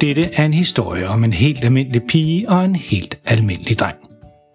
Dette 0.00 0.30
er 0.32 0.44
en 0.44 0.54
historie 0.54 1.08
om 1.08 1.24
en 1.24 1.32
helt 1.32 1.64
almindelig 1.64 2.02
pige 2.02 2.50
og 2.50 2.64
en 2.64 2.76
helt 2.76 3.18
almindelig 3.24 3.78
dreng. 3.78 3.96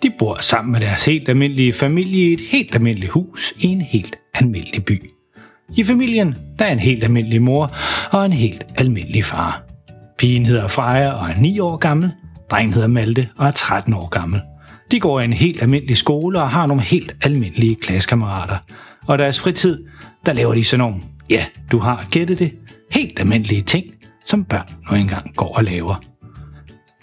De 0.03 0.11
bor 0.19 0.37
sammen 0.41 0.71
med 0.71 0.81
deres 0.81 1.05
helt 1.05 1.29
almindelige 1.29 1.73
familie 1.73 2.29
i 2.29 2.33
et 2.33 2.41
helt 2.51 2.75
almindeligt 2.75 3.11
hus 3.11 3.53
i 3.59 3.67
en 3.67 3.81
helt 3.81 4.15
almindelig 4.33 4.85
by. 4.85 5.09
I 5.75 5.83
familien 5.83 6.35
der 6.59 6.65
er 6.65 6.71
en 6.71 6.79
helt 6.79 7.03
almindelig 7.03 7.41
mor 7.41 7.75
og 8.11 8.25
en 8.25 8.31
helt 8.31 8.65
almindelig 8.77 9.25
far. 9.25 9.63
Pigen 10.17 10.45
hedder 10.45 10.67
Freja 10.67 11.11
og 11.11 11.29
er 11.29 11.39
9 11.39 11.59
år 11.59 11.77
gammel. 11.77 12.11
Drengen 12.51 12.73
hedder 12.73 12.87
Malte 12.87 13.29
og 13.37 13.47
er 13.47 13.51
13 13.51 13.93
år 13.93 14.07
gammel. 14.07 14.41
De 14.91 14.99
går 14.99 15.19
i 15.19 15.25
en 15.25 15.33
helt 15.33 15.61
almindelig 15.61 15.97
skole 15.97 16.41
og 16.41 16.49
har 16.49 16.65
nogle 16.65 16.83
helt 16.83 17.15
almindelige 17.21 17.75
klassekammerater. 17.75 18.57
Og 19.07 19.17
deres 19.17 19.39
fritid, 19.39 19.83
der 20.25 20.33
laver 20.33 20.53
de 20.53 20.63
sådan 20.63 20.79
nogle, 20.79 21.01
ja, 21.29 21.45
du 21.71 21.79
har 21.79 22.07
gættet 22.11 22.39
det, 22.39 22.53
helt 22.91 23.19
almindelige 23.19 23.61
ting, 23.61 23.85
som 24.25 24.43
børn 24.43 24.69
nu 24.91 24.97
engang 24.97 25.35
går 25.35 25.57
og 25.57 25.63
laver. 25.63 25.95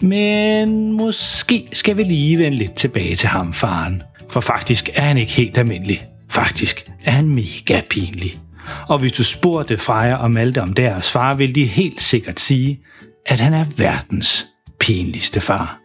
Men 0.01 0.91
måske 0.91 1.67
skal 1.71 1.97
vi 1.97 2.03
lige 2.03 2.37
vende 2.37 2.57
lidt 2.57 2.73
tilbage 2.73 3.15
til 3.15 3.29
ham, 3.29 3.53
faren. 3.53 4.01
For 4.29 4.39
faktisk 4.39 4.89
er 4.95 5.01
han 5.01 5.17
ikke 5.17 5.31
helt 5.31 5.57
almindelig. 5.57 6.05
Faktisk 6.29 6.91
er 7.03 7.11
han 7.11 7.29
mega 7.29 7.81
pinlig. 7.89 8.39
Og 8.87 8.99
hvis 8.99 9.11
du 9.11 9.23
spurgte 9.23 9.77
Freja 9.77 10.15
og 10.15 10.31
Malte 10.31 10.61
om 10.61 10.73
deres 10.73 11.11
far, 11.11 11.33
vil 11.33 11.55
de 11.55 11.65
helt 11.65 12.01
sikkert 12.01 12.39
sige, 12.39 12.79
at 13.25 13.39
han 13.39 13.53
er 13.53 13.65
verdens 13.77 14.47
pinligste 14.79 15.41
far. 15.41 15.80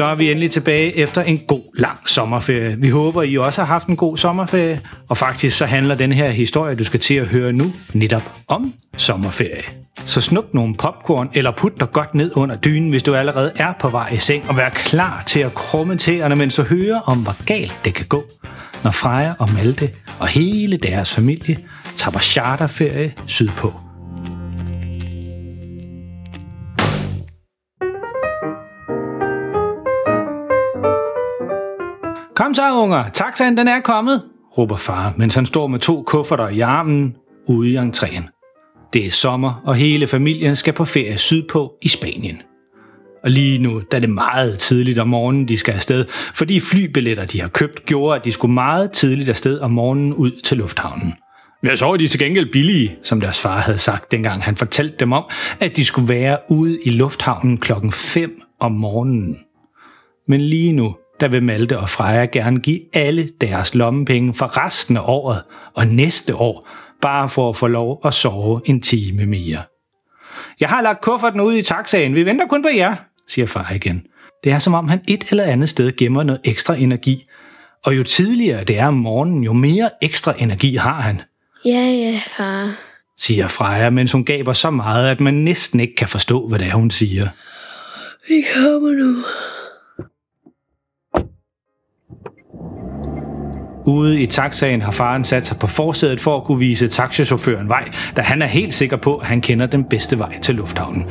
Så 0.00 0.06
er 0.06 0.14
vi 0.14 0.30
endelig 0.30 0.50
tilbage 0.50 0.96
efter 0.96 1.22
en 1.22 1.38
god 1.38 1.76
lang 1.78 2.08
sommerferie. 2.08 2.76
Vi 2.78 2.88
håber, 2.88 3.22
I 3.22 3.36
også 3.36 3.60
har 3.60 3.66
haft 3.66 3.88
en 3.88 3.96
god 3.96 4.16
sommerferie. 4.16 4.80
Og 5.08 5.16
faktisk 5.16 5.58
så 5.58 5.66
handler 5.66 5.94
den 5.94 6.12
her 6.12 6.30
historie, 6.30 6.74
du 6.74 6.84
skal 6.84 7.00
til 7.00 7.14
at 7.14 7.26
høre 7.26 7.52
nu, 7.52 7.72
netop 7.92 8.22
om 8.48 8.74
sommerferie. 8.96 9.62
Så 10.04 10.20
snup 10.20 10.44
nogle 10.52 10.74
popcorn 10.74 11.30
eller 11.34 11.50
put 11.50 11.80
dig 11.80 11.88
godt 11.92 12.14
ned 12.14 12.36
under 12.36 12.56
dynen, 12.56 12.90
hvis 12.90 13.02
du 13.02 13.14
allerede 13.14 13.52
er 13.56 13.72
på 13.80 13.88
vej 13.88 14.08
i 14.08 14.18
seng, 14.18 14.48
og 14.48 14.56
vær 14.56 14.68
klar 14.68 15.22
til 15.26 15.40
at 15.40 15.54
krumme 15.54 15.96
tæerne, 15.96 16.36
mens 16.36 16.54
du 16.54 16.62
hører 16.62 17.00
om, 17.00 17.18
hvor 17.18 17.44
galt 17.44 17.74
det 17.84 17.94
kan 17.94 18.06
gå, 18.06 18.24
når 18.84 18.90
Freja 18.90 19.32
og 19.38 19.48
Malte 19.54 19.90
og 20.18 20.28
hele 20.28 20.76
deres 20.76 21.14
familie 21.14 21.58
tager 21.96 22.12
på 22.12 22.18
charterferie 22.18 23.12
sydpå. 23.26 23.89
Kom 32.40 32.54
så, 32.54 32.82
unger. 32.82 33.08
Taxaen, 33.14 33.56
den 33.56 33.68
er 33.68 33.80
kommet, 33.80 34.22
råber 34.58 34.76
far, 34.76 35.14
mens 35.16 35.34
han 35.34 35.46
står 35.46 35.66
med 35.66 35.78
to 35.78 36.02
kufferter 36.02 36.48
i 36.48 36.60
armen 36.60 37.16
ude 37.48 37.70
i 37.70 37.76
entréen. 37.76 38.22
Det 38.92 39.06
er 39.06 39.10
sommer, 39.10 39.62
og 39.64 39.74
hele 39.74 40.06
familien 40.06 40.56
skal 40.56 40.72
på 40.72 40.84
ferie 40.84 41.18
sydpå 41.18 41.72
i 41.82 41.88
Spanien. 41.88 42.42
Og 43.24 43.30
lige 43.30 43.62
nu, 43.62 43.82
da 43.92 43.96
det 44.00 44.04
er 44.04 44.12
meget 44.12 44.58
tidligt 44.58 44.98
om 44.98 45.08
morgenen, 45.08 45.48
de 45.48 45.56
skal 45.56 45.74
afsted, 45.74 46.04
fordi 46.34 46.60
flybilletter, 46.60 47.24
de 47.24 47.40
har 47.40 47.48
købt, 47.48 47.86
gjorde, 47.86 48.18
at 48.18 48.24
de 48.24 48.32
skulle 48.32 48.54
meget 48.54 48.92
tidligt 48.92 49.28
afsted 49.28 49.60
om 49.60 49.70
morgenen 49.70 50.14
ud 50.14 50.40
til 50.44 50.56
lufthavnen. 50.56 51.14
Ja, 51.64 51.76
så 51.76 51.86
var 51.86 51.96
de 51.96 52.06
til 52.06 52.20
gengæld 52.20 52.52
billige, 52.52 52.96
som 53.02 53.20
deres 53.20 53.40
far 53.40 53.58
havde 53.58 53.78
sagt, 53.78 54.10
dengang 54.10 54.42
han 54.42 54.56
fortalte 54.56 54.96
dem 55.00 55.12
om, 55.12 55.24
at 55.60 55.76
de 55.76 55.84
skulle 55.84 56.08
være 56.08 56.38
ude 56.50 56.78
i 56.84 56.90
lufthavnen 56.90 57.58
klokken 57.58 57.92
5 57.92 58.42
om 58.60 58.72
morgenen. 58.72 59.36
Men 60.28 60.40
lige 60.40 60.72
nu, 60.72 60.96
der 61.20 61.28
vil 61.28 61.42
Malte 61.42 61.78
og 61.78 61.88
Freja 61.88 62.24
gerne 62.24 62.60
give 62.60 62.80
alle 62.92 63.28
deres 63.40 63.74
lommepenge 63.74 64.34
for 64.34 64.64
resten 64.64 64.96
af 64.96 65.02
året 65.04 65.42
og 65.74 65.86
næste 65.86 66.36
år, 66.36 66.68
bare 67.00 67.28
for 67.28 67.48
at 67.48 67.56
få 67.56 67.66
lov 67.66 68.00
at 68.04 68.14
sove 68.14 68.60
en 68.64 68.80
time 68.80 69.26
mere. 69.26 69.62
Jeg 70.60 70.68
har 70.68 70.82
lagt 70.82 71.00
kufferten 71.00 71.40
ud 71.40 71.54
i 71.54 71.62
taxaen. 71.62 72.14
Vi 72.14 72.26
venter 72.26 72.46
kun 72.46 72.62
på 72.62 72.68
jer, 72.68 72.94
siger 73.28 73.46
far 73.46 73.72
igen. 73.74 74.02
Det 74.44 74.52
er 74.52 74.58
som 74.58 74.74
om 74.74 74.88
han 74.88 75.00
et 75.08 75.24
eller 75.30 75.44
andet 75.44 75.68
sted 75.68 75.96
gemmer 75.96 76.22
noget 76.22 76.40
ekstra 76.44 76.74
energi. 76.74 77.24
Og 77.84 77.96
jo 77.96 78.02
tidligere 78.02 78.64
det 78.64 78.78
er 78.78 78.86
om 78.86 78.94
morgenen, 78.94 79.44
jo 79.44 79.52
mere 79.52 79.90
ekstra 80.02 80.34
energi 80.38 80.76
har 80.76 81.00
han. 81.00 81.22
Ja, 81.64 81.80
ja, 81.80 82.20
far. 82.36 82.74
Siger 83.18 83.48
Freja, 83.48 83.90
mens 83.90 84.12
hun 84.12 84.24
gaber 84.24 84.52
så 84.52 84.70
meget, 84.70 85.08
at 85.10 85.20
man 85.20 85.34
næsten 85.34 85.80
ikke 85.80 85.94
kan 85.94 86.08
forstå, 86.08 86.48
hvad 86.48 86.58
det 86.58 86.66
er, 86.66 86.74
hun 86.74 86.90
siger. 86.90 87.28
Vi 88.28 88.44
kommer 88.54 88.92
nu. 88.92 89.16
Ude 93.86 94.20
i 94.20 94.26
taxaen 94.26 94.82
har 94.82 94.92
faren 94.92 95.24
sat 95.24 95.46
sig 95.46 95.56
på 95.56 95.66
forsædet 95.66 96.20
for 96.20 96.36
at 96.36 96.44
kunne 96.44 96.58
vise 96.58 96.88
taxichaufføren 96.88 97.68
vej, 97.68 97.84
da 98.16 98.22
han 98.22 98.42
er 98.42 98.46
helt 98.46 98.74
sikker 98.74 98.96
på, 98.96 99.16
at 99.16 99.26
han 99.26 99.40
kender 99.40 99.66
den 99.66 99.84
bedste 99.84 100.18
vej 100.18 100.40
til 100.40 100.54
lufthavnen. 100.54 101.04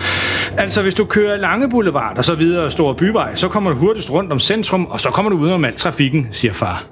Altså, 0.57 0.81
hvis 0.81 0.93
du 0.93 1.05
kører 1.05 1.37
lange 1.37 1.69
boulevard 1.69 2.17
og 2.17 2.25
så 2.25 2.35
videre 2.35 2.71
store 2.71 2.95
byvej, 2.95 3.35
så 3.35 3.47
kommer 3.47 3.69
du 3.69 3.75
hurtigst 3.75 4.11
rundt 4.11 4.31
om 4.31 4.39
centrum, 4.39 4.85
og 4.85 4.99
så 4.99 5.09
kommer 5.09 5.29
du 5.29 5.37
ud 5.37 5.49
om 5.49 5.65
alt 5.65 5.77
trafikken, 5.77 6.27
siger 6.31 6.53
far. 6.53 6.83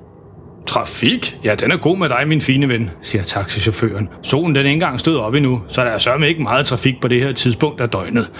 Trafik? 0.68 1.40
Ja, 1.44 1.56
den 1.56 1.72
er 1.72 1.78
god 1.78 1.98
med 1.98 2.09
dig, 2.09 2.28
min 2.28 2.42
fine 2.42 2.70
ven, 2.70 2.90
siger 3.02 3.24
taxichaufføren. 3.24 4.09
Solen 4.24 4.56
den 4.56 4.66
ikke 4.66 4.74
engang 4.74 5.00
stod 5.00 5.18
op 5.18 5.34
endnu, 5.34 5.62
så 5.68 5.82
der 5.84 5.90
er 5.90 5.98
sørme 5.98 6.28
ikke 6.28 6.42
meget 6.42 6.66
trafik 6.66 6.96
på 7.02 7.08
det 7.08 7.22
her 7.22 7.32
tidspunkt 7.32 7.82
af 7.82 7.90
døgnet. 7.90 8.32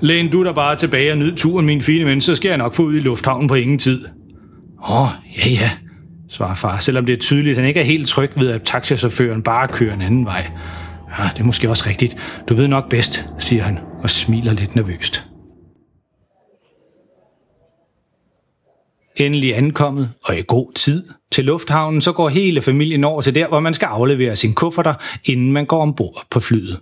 Læn 0.00 0.30
du 0.30 0.44
der 0.44 0.52
bare 0.52 0.76
tilbage 0.76 1.12
og 1.12 1.18
nyd 1.18 1.36
turen, 1.36 1.66
min 1.66 1.82
fine 1.82 2.04
ven, 2.04 2.20
så 2.20 2.34
skal 2.34 2.48
jeg 2.48 2.58
nok 2.58 2.74
få 2.74 2.82
ud 2.82 2.94
i 2.94 2.98
lufthavnen 2.98 3.48
på 3.48 3.54
ingen 3.54 3.78
tid. 3.78 4.04
Åh, 4.88 5.02
oh, 5.02 5.08
ja 5.38 5.50
ja, 5.50 5.70
svarer 6.34 6.54
far, 6.54 6.78
selvom 6.78 7.06
det 7.06 7.12
er 7.12 7.16
tydeligt, 7.16 7.52
at 7.52 7.56
han 7.56 7.68
ikke 7.68 7.80
er 7.80 7.84
helt 7.84 8.08
tryg 8.08 8.30
ved, 8.36 8.50
at 8.50 8.62
taxichaufføren 8.62 9.42
bare 9.42 9.68
kører 9.68 9.94
en 9.94 10.02
anden 10.02 10.24
vej. 10.24 10.46
Ja, 11.18 11.24
det 11.34 11.40
er 11.40 11.44
måske 11.44 11.70
også 11.70 11.88
rigtigt. 11.88 12.16
Du 12.48 12.54
ved 12.54 12.68
nok 12.68 12.88
bedst, 12.90 13.26
siger 13.38 13.62
han 13.62 13.78
og 14.02 14.10
smiler 14.10 14.52
lidt 14.52 14.74
nervøst. 14.74 15.26
Endelig 19.16 19.56
ankommet, 19.56 20.10
og 20.24 20.38
i 20.38 20.42
god 20.48 20.72
tid, 20.72 21.08
til 21.32 21.44
lufthavnen, 21.44 22.00
så 22.00 22.12
går 22.12 22.28
hele 22.28 22.62
familien 22.62 23.04
over 23.04 23.22
til 23.22 23.34
der, 23.34 23.48
hvor 23.48 23.60
man 23.60 23.74
skal 23.74 23.86
aflevere 23.86 24.36
sin 24.36 24.54
kufferter, 24.54 24.94
inden 25.24 25.52
man 25.52 25.66
går 25.66 25.82
ombord 25.82 26.26
på 26.30 26.40
flyet. 26.40 26.80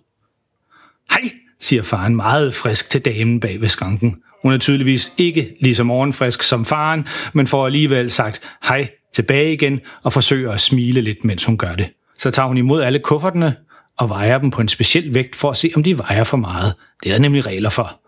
Hej, 1.11 1.31
siger 1.61 1.83
faren 1.83 2.17
meget 2.17 2.55
frisk 2.55 2.91
til 2.91 3.01
damen 3.01 3.41
bag 3.41 3.61
ved 3.61 3.69
skranken. 3.69 4.17
Hun 4.43 4.53
er 4.53 4.59
tydeligvis 4.59 5.13
ikke 5.19 5.57
lige 5.61 5.75
så 5.75 5.85
morgenfrisk 5.85 6.43
som 6.43 6.65
faren, 6.65 7.07
men 7.33 7.47
får 7.47 7.67
alligevel 7.67 8.11
sagt 8.11 8.41
hej 8.69 8.89
tilbage 9.15 9.53
igen 9.53 9.81
og 10.03 10.13
forsøger 10.13 10.53
at 10.53 10.61
smile 10.61 11.01
lidt, 11.01 11.25
mens 11.25 11.45
hun 11.45 11.59
gør 11.59 11.75
det. 11.75 11.87
Så 12.19 12.31
tager 12.31 12.49
hun 12.49 12.57
imod 12.57 12.83
alle 12.83 12.99
kuffertene 12.99 13.57
og 13.99 14.09
vejer 14.09 14.39
dem 14.39 14.51
på 14.51 14.61
en 14.61 14.69
speciel 14.69 15.15
vægt 15.15 15.37
for 15.37 15.51
at 15.51 15.57
se, 15.57 15.71
om 15.77 15.83
de 15.83 15.99
vejer 15.99 16.25
for 16.25 16.37
meget. 16.37 16.75
Det 17.03 17.09
er 17.09 17.15
der 17.15 17.21
nemlig 17.21 17.47
regler 17.47 17.71
for. 17.71 17.99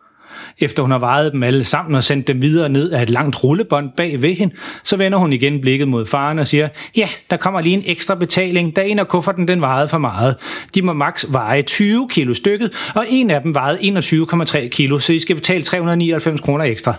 Efter 0.59 0.83
hun 0.83 0.91
har 0.91 0.99
vejet 0.99 1.33
dem 1.33 1.43
alle 1.43 1.65
sammen 1.65 1.95
og 1.95 2.05
sendt 2.05 2.29
dem 2.29 2.43
videre 2.43 2.69
ned 2.69 2.91
af 2.91 3.03
et 3.03 3.11
langt 3.11 3.45
rullebånd 3.45 3.91
bag 3.97 4.23
ved 4.23 4.35
hende, 4.35 4.55
så 4.85 4.97
vender 4.97 5.19
hun 5.19 5.33
igen 5.33 5.61
blikket 5.61 5.89
mod 5.89 6.07
faren 6.07 6.39
og 6.39 6.47
siger, 6.47 6.69
ja, 6.97 7.09
der 7.31 7.37
kommer 7.37 7.61
lige 7.61 7.77
en 7.77 7.83
ekstra 7.87 8.15
betaling, 8.15 8.77
da 8.77 8.83
en 8.83 8.99
af 8.99 9.09
kufferten 9.09 9.49
den 9.49 9.61
vejede 9.61 9.89
for 9.89 9.99
meget. 9.99 10.37
De 10.75 10.83
må 10.83 10.93
maks 10.93 11.27
veje 11.33 11.63
20 11.63 12.09
kilo 12.11 12.35
stykket, 12.35 12.73
og 12.95 13.07
en 13.09 13.31
af 13.31 13.43
dem 13.43 13.55
vejede 13.55 13.79
21,3 13.79 14.69
kilo, 14.69 14.99
så 14.99 15.13
I 15.13 15.19
skal 15.19 15.37
betale 15.37 15.63
399 15.63 16.41
kroner 16.41 16.65
ekstra. 16.65 16.95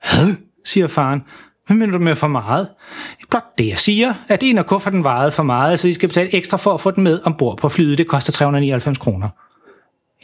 Hvad? 0.00 0.34
siger 0.64 0.86
faren. 0.86 1.20
Hvad 1.66 1.76
mener 1.76 1.92
du 1.92 1.98
med 1.98 2.14
for 2.14 2.28
meget? 2.28 2.68
Blot 3.30 3.58
det, 3.58 3.68
jeg 3.68 3.78
siger, 3.78 4.14
at 4.28 4.42
en 4.42 4.58
af 4.58 4.66
kufferten 4.66 5.04
vejede 5.04 5.32
for 5.32 5.42
meget, 5.42 5.80
så 5.80 5.88
I 5.88 5.94
skal 5.94 6.08
betale 6.08 6.34
ekstra 6.34 6.56
for 6.56 6.74
at 6.74 6.80
få 6.80 6.90
den 6.90 7.04
med 7.04 7.20
ombord 7.24 7.58
på 7.58 7.68
flyet. 7.68 7.98
Det 7.98 8.06
koster 8.06 8.32
399 8.32 8.98
kroner. 8.98 9.28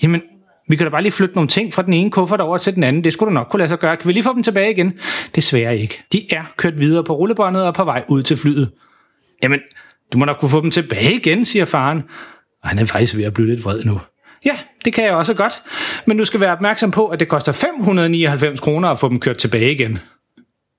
Jamen, 0.02 0.22
vi 0.68 0.76
kan 0.76 0.86
da 0.86 0.90
bare 0.90 1.02
lige 1.02 1.12
flytte 1.12 1.34
nogle 1.34 1.48
ting 1.48 1.74
fra 1.74 1.82
den 1.82 1.92
ene 1.92 2.10
kuffert 2.10 2.40
over 2.40 2.58
til 2.58 2.74
den 2.74 2.84
anden. 2.84 3.04
Det 3.04 3.12
skulle 3.12 3.30
du 3.30 3.34
nok 3.34 3.46
kunne 3.50 3.58
lade 3.58 3.68
sig 3.68 3.78
gøre. 3.78 3.96
Kan 3.96 4.08
vi 4.08 4.12
lige 4.12 4.22
få 4.22 4.34
dem 4.34 4.42
tilbage 4.42 4.70
igen? 4.70 4.92
Desværre 5.34 5.78
ikke. 5.78 6.02
De 6.12 6.34
er 6.34 6.42
kørt 6.56 6.78
videre 6.78 7.04
på 7.04 7.12
rullebåndet 7.12 7.62
og 7.62 7.74
på 7.74 7.84
vej 7.84 8.04
ud 8.08 8.22
til 8.22 8.36
flyet. 8.36 8.70
Jamen, 9.42 9.60
du 10.12 10.18
må 10.18 10.24
nok 10.24 10.36
kunne 10.40 10.50
få 10.50 10.60
dem 10.60 10.70
tilbage 10.70 11.14
igen, 11.14 11.44
siger 11.44 11.64
faren. 11.64 12.02
Og 12.62 12.68
han 12.68 12.78
er 12.78 12.84
faktisk 12.84 13.16
ved 13.16 13.24
at 13.24 13.34
blive 13.34 13.48
lidt 13.48 13.64
vred 13.64 13.84
nu. 13.84 14.00
Ja, 14.44 14.56
det 14.84 14.92
kan 14.92 15.04
jeg 15.04 15.12
også 15.12 15.34
godt. 15.34 15.62
Men 16.06 16.18
du 16.18 16.24
skal 16.24 16.40
være 16.40 16.52
opmærksom 16.52 16.90
på, 16.90 17.06
at 17.06 17.20
det 17.20 17.28
koster 17.28 17.52
599 17.52 18.60
kroner 18.60 18.88
at 18.88 18.98
få 18.98 19.08
dem 19.08 19.20
kørt 19.20 19.36
tilbage 19.36 19.72
igen. 19.72 19.98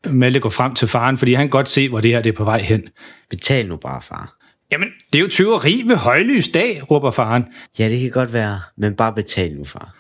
Malte 0.10 0.40
går 0.40 0.50
frem 0.50 0.76
til 0.76 0.88
faren, 0.88 1.18
fordi 1.18 1.34
han 1.34 1.44
kan 1.44 1.50
godt 1.50 1.70
se, 1.70 1.90
hvor 1.90 2.02
det 2.02 2.12
her 2.12 2.22
det 2.22 2.30
er 2.30 2.38
på 2.38 2.44
vej 2.44 2.62
hen. 2.62 2.84
Betal 3.30 3.68
nu 3.68 3.76
bare, 3.76 4.02
far. 4.02 4.36
Jamen, 4.72 4.88
det 5.14 5.20
er 5.20 5.24
jo 5.24 5.28
tyveri 5.28 5.82
ved 5.86 5.96
højlys 5.96 6.48
dag, 6.48 6.92
råber 6.92 7.12
faren. 7.12 7.46
Ja, 7.80 7.90
det 7.90 8.00
kan 8.00 8.12
godt 8.12 8.34
være, 8.34 8.62
men 8.78 8.96
bare 8.96 9.14
betal 9.14 9.56
nu, 9.56 9.66
far. 9.66 9.96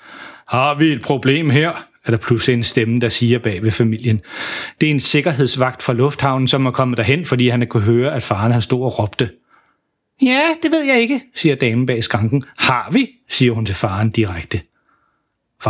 Har 0.47 0.75
vi 0.75 0.85
et 0.85 1.01
problem 1.01 1.49
her? 1.49 1.87
er 2.05 2.11
der 2.11 2.17
pludselig 2.17 2.53
en 2.53 2.63
stemme, 2.63 2.99
der 2.99 3.09
siger 3.09 3.39
bag 3.39 3.63
ved 3.63 3.71
familien. 3.71 4.21
Det 4.81 4.87
er 4.87 4.91
en 4.91 4.99
sikkerhedsvagt 4.99 5.83
fra 5.83 5.93
lufthavnen, 5.93 6.47
som 6.47 6.65
er 6.65 6.71
kommet 6.71 6.97
derhen, 6.97 7.25
fordi 7.25 7.49
han 7.49 7.67
kunne 7.67 7.83
høre, 7.83 8.15
at 8.15 8.23
faren 8.23 8.51
han 8.51 8.61
stod 8.61 8.83
og 8.83 8.99
råbte. 8.99 9.29
Ja, 10.21 10.41
det 10.63 10.71
ved 10.71 10.83
jeg 10.83 11.01
ikke, 11.01 11.21
siger 11.35 11.55
damen 11.55 11.85
bag 11.85 12.03
skranken. 12.03 12.41
Har 12.57 12.89
vi, 12.91 13.09
siger 13.29 13.51
hun 13.51 13.65
til 13.65 13.75
faren 13.75 14.09
direkte. 14.09 14.61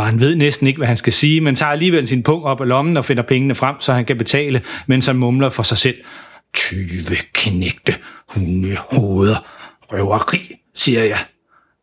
Han 0.00 0.20
ved 0.20 0.34
næsten 0.34 0.66
ikke, 0.66 0.78
hvad 0.78 0.88
han 0.88 0.96
skal 0.96 1.12
sige, 1.12 1.40
men 1.40 1.56
tager 1.56 1.72
alligevel 1.72 2.08
sin 2.08 2.22
pung 2.22 2.44
op 2.44 2.60
af 2.60 2.68
lommen 2.68 2.96
og 2.96 3.04
finder 3.04 3.22
pengene 3.22 3.54
frem, 3.54 3.76
så 3.80 3.92
han 3.92 4.04
kan 4.04 4.18
betale, 4.18 4.62
mens 4.86 5.06
han 5.06 5.16
mumler 5.16 5.48
for 5.48 5.62
sig 5.62 5.78
selv. 5.78 5.96
20 6.54 7.16
knægte, 7.34 7.94
hundehoveder, 8.28 9.46
røveri, 9.92 10.56
siger 10.74 11.04
jeg. 11.04 11.18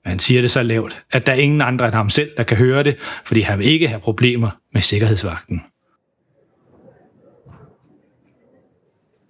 Men 0.03 0.09
han 0.09 0.19
siger 0.19 0.41
det 0.41 0.51
så 0.51 0.63
lavt, 0.63 1.03
at 1.11 1.25
der 1.25 1.33
er 1.33 1.37
ingen 1.37 1.61
andre 1.61 1.85
end 1.85 1.95
ham 1.95 2.09
selv, 2.09 2.31
der 2.37 2.43
kan 2.43 2.57
høre 2.57 2.83
det, 2.83 2.95
fordi 3.25 3.41
han 3.41 3.59
vil 3.59 3.67
ikke 3.67 3.87
have 3.87 4.01
problemer 4.01 4.49
med 4.73 4.81
sikkerhedsvagten. 4.81 5.61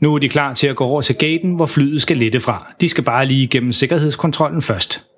Nu 0.02 0.16
er 0.16 0.20
de 0.20 0.30
klar 0.30 0.54
til 0.54 0.68
at 0.68 0.76
gå 0.76 0.84
over 0.84 1.02
til 1.02 1.16
gaten, 1.16 1.56
hvor 1.56 1.66
flyet 1.66 2.02
skal 2.02 2.18
lette 2.18 2.40
fra. 2.40 2.74
De 2.82 2.90
skal 2.90 3.04
bare 3.04 3.26
lige 3.26 3.44
igennem 3.44 3.72
sikkerhedskontrollen 3.72 4.62
først. 4.62 5.09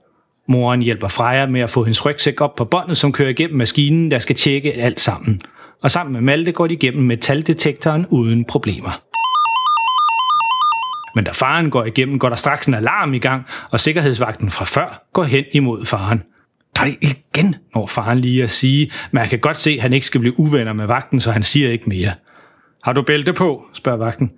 Moren 0.47 0.81
hjælper 0.81 1.07
Freja 1.07 1.45
med 1.45 1.61
at 1.61 1.69
få 1.69 1.83
hendes 1.83 2.05
rygsæk 2.05 2.41
op 2.41 2.55
på 2.55 2.65
båndet, 2.65 2.97
som 2.97 3.11
kører 3.11 3.29
igennem 3.29 3.57
maskinen, 3.57 4.11
der 4.11 4.19
skal 4.19 4.35
tjekke 4.35 4.73
alt 4.73 4.99
sammen. 4.99 5.41
Og 5.83 5.91
sammen 5.91 6.13
med 6.13 6.21
Malte 6.21 6.51
går 6.51 6.67
de 6.67 6.73
igennem 6.73 7.03
metaldetektoren 7.03 8.05
uden 8.09 8.45
problemer. 8.45 9.01
Men 11.15 11.23
da 11.23 11.31
faren 11.31 11.69
går 11.69 11.85
igennem, 11.85 12.19
går 12.19 12.29
der 12.29 12.35
straks 12.35 12.67
en 12.67 12.73
alarm 12.73 13.13
i 13.13 13.19
gang, 13.19 13.43
og 13.71 13.79
sikkerhedsvagten 13.79 14.49
fra 14.49 14.65
før 14.65 15.07
går 15.13 15.23
hen 15.23 15.45
imod 15.51 15.85
faren. 15.85 16.23
Nej, 16.77 16.95
igen, 17.01 17.55
når 17.75 17.85
faren 17.85 18.19
lige 18.19 18.43
at 18.43 18.49
sige, 18.49 18.91
men 19.11 19.21
jeg 19.21 19.29
kan 19.29 19.39
godt 19.39 19.57
se, 19.57 19.71
at 19.71 19.81
han 19.81 19.93
ikke 19.93 20.05
skal 20.05 20.19
blive 20.19 20.39
uvenner 20.39 20.73
med 20.73 20.85
vagten, 20.85 21.19
så 21.19 21.31
han 21.31 21.43
siger 21.43 21.69
ikke 21.69 21.89
mere. 21.89 22.11
Har 22.83 22.93
du 22.93 23.01
bælte 23.01 23.33
på? 23.33 23.65
spørger 23.73 23.97
vagten. 23.97 24.31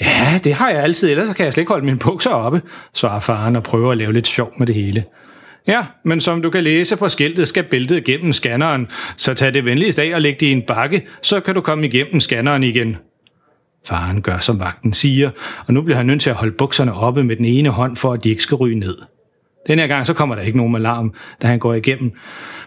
Ja, 0.00 0.40
det 0.44 0.54
har 0.54 0.70
jeg 0.70 0.82
altid, 0.82 1.10
ellers 1.10 1.34
kan 1.34 1.44
jeg 1.44 1.52
slet 1.52 1.62
ikke 1.62 1.72
holde 1.72 1.86
mine 1.86 1.98
bukser 1.98 2.30
oppe, 2.30 2.62
svarer 2.94 3.20
faren 3.20 3.56
og 3.56 3.62
prøver 3.62 3.92
at 3.92 3.98
lave 3.98 4.12
lidt 4.12 4.28
sjov 4.28 4.52
med 4.58 4.66
det 4.66 4.74
hele. 4.74 5.04
Ja, 5.68 5.84
men 6.04 6.20
som 6.20 6.42
du 6.42 6.50
kan 6.50 6.64
læse 6.64 6.96
på 6.96 7.08
skiltet, 7.08 7.48
skal 7.48 7.64
bæltet 7.64 8.04
gennem 8.04 8.32
scanneren, 8.32 8.86
så 9.16 9.34
tag 9.34 9.54
det 9.54 9.64
venligst 9.64 9.98
af 9.98 10.14
og 10.14 10.20
læg 10.22 10.40
det 10.40 10.46
i 10.46 10.52
en 10.52 10.62
bakke, 10.62 11.06
så 11.22 11.40
kan 11.40 11.54
du 11.54 11.60
komme 11.60 11.86
igennem 11.86 12.20
scanneren 12.20 12.62
igen. 12.62 12.96
Faren 13.86 14.22
gør, 14.22 14.38
som 14.38 14.60
vagten 14.60 14.92
siger, 14.92 15.30
og 15.66 15.74
nu 15.74 15.82
bliver 15.82 15.96
han 15.96 16.06
nødt 16.06 16.20
til 16.20 16.30
at 16.30 16.36
holde 16.36 16.52
bukserne 16.52 16.94
oppe 16.94 17.24
med 17.24 17.36
den 17.36 17.44
ene 17.44 17.68
hånd, 17.68 17.96
for 17.96 18.12
at 18.12 18.24
de 18.24 18.30
ikke 18.30 18.42
skal 18.42 18.54
ryge 18.54 18.78
ned. 18.78 18.98
Den 19.66 19.78
her 19.78 19.86
gang 19.86 20.06
så 20.06 20.14
kommer 20.14 20.34
der 20.34 20.42
ikke 20.42 20.58
nogen 20.58 20.76
alarm, 20.76 21.14
da 21.42 21.46
han 21.46 21.58
går 21.58 21.74
igennem. 21.74 22.12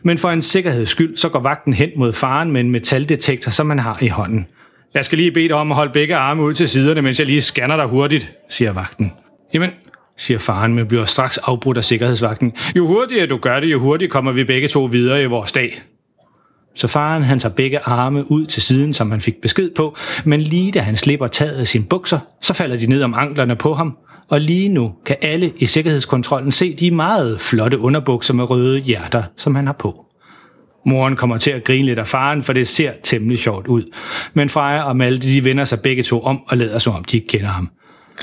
Men 0.04 0.18
for 0.18 0.30
en 0.30 0.42
sikkerheds 0.42 0.90
skyld, 0.90 1.18
så 1.18 1.30
går 1.30 1.40
vagten 1.40 1.74
hen 1.74 1.90
mod 1.96 2.14
faren 2.14 2.52
med 2.52 2.62
en 2.62 2.70
metaldetektor, 2.70 3.52
som 3.52 3.70
han 3.70 3.80
har 3.80 3.98
i 4.02 4.08
hånden. 4.08 4.48
Jeg 4.94 5.06
skal 5.06 5.18
lige 5.18 5.32
bede 5.32 5.48
dig 5.48 5.56
om 5.56 5.72
at 5.72 5.76
holde 5.76 5.92
begge 5.94 6.16
arme 6.16 6.44
ud 6.44 6.54
til 6.54 6.70
siderne, 6.70 7.02
mens 7.02 7.20
jeg 7.20 7.28
lige 7.28 7.42
scanner 7.42 7.76
dig 7.76 7.86
hurtigt, 7.86 8.32
siger 8.50 8.74
vagten. 8.74 9.12
Jamen, 9.54 9.70
siger 10.20 10.38
faren, 10.38 10.74
men 10.74 10.88
bliver 10.88 11.06
straks 11.06 11.38
afbrudt 11.38 11.78
af 11.78 11.84
sikkerhedsvagten. 11.84 12.54
Jo 12.76 12.88
hurtigere 12.88 13.28
du 13.28 13.38
gør 13.38 13.60
det, 13.60 13.68
jo 13.72 13.80
hurtigere 13.80 14.12
kommer 14.12 14.32
vi 14.32 14.44
begge 14.44 14.68
to 14.68 14.84
videre 14.84 15.24
i 15.24 15.26
vores 15.26 15.52
dag. 15.52 15.82
Så 16.76 16.88
faren 16.88 17.24
han 17.24 17.40
tager 17.40 17.56
begge 17.56 17.80
arme 17.80 18.32
ud 18.32 18.46
til 18.46 18.62
siden, 18.62 18.94
som 18.94 19.12
han 19.12 19.22
fik 19.22 19.42
besked 19.42 19.70
på, 19.76 19.96
men 20.26 20.42
lige 20.42 20.72
da 20.72 20.80
han 20.80 20.98
slipper 20.98 21.28
taget 21.28 21.56
af 21.56 21.68
sine 21.68 21.86
bukser, 21.86 22.20
så 22.42 22.54
falder 22.54 22.78
de 22.78 22.88
ned 22.88 23.04
om 23.04 23.14
anklerne 23.14 23.56
på 23.56 23.74
ham, 23.74 23.98
og 24.30 24.42
lige 24.42 24.70
nu 24.70 24.94
kan 25.06 25.16
alle 25.22 25.54
i 25.58 25.66
sikkerhedskontrollen 25.66 26.52
se 26.52 26.76
de 26.76 26.92
meget 26.92 27.40
flotte 27.40 27.80
underbukser 27.80 28.34
med 28.34 28.50
røde 28.50 28.80
hjerter, 28.80 29.24
som 29.38 29.56
han 29.56 29.66
har 29.66 29.74
på. 29.74 30.06
Moren 30.86 31.16
kommer 31.16 31.38
til 31.38 31.52
at 31.52 31.64
grine 31.64 31.86
lidt 31.86 32.00
af 32.00 32.08
faren, 32.08 32.44
for 32.44 32.54
det 32.54 32.68
ser 32.68 32.92
temmelig 33.04 33.38
sjovt 33.38 33.68
ud. 33.68 33.84
Men 34.34 34.50
Freja 34.50 34.84
og 34.84 34.98
Malte 34.98 35.28
de 35.28 35.44
vender 35.44 35.66
sig 35.66 35.80
begge 35.84 36.04
to 36.04 36.22
om 36.22 36.42
og 36.48 36.58
lader 36.58 36.80
som 36.80 36.94
om 36.94 37.04
de 37.04 37.18
ikke 37.18 37.28
kender 37.28 37.48
ham. 37.48 37.70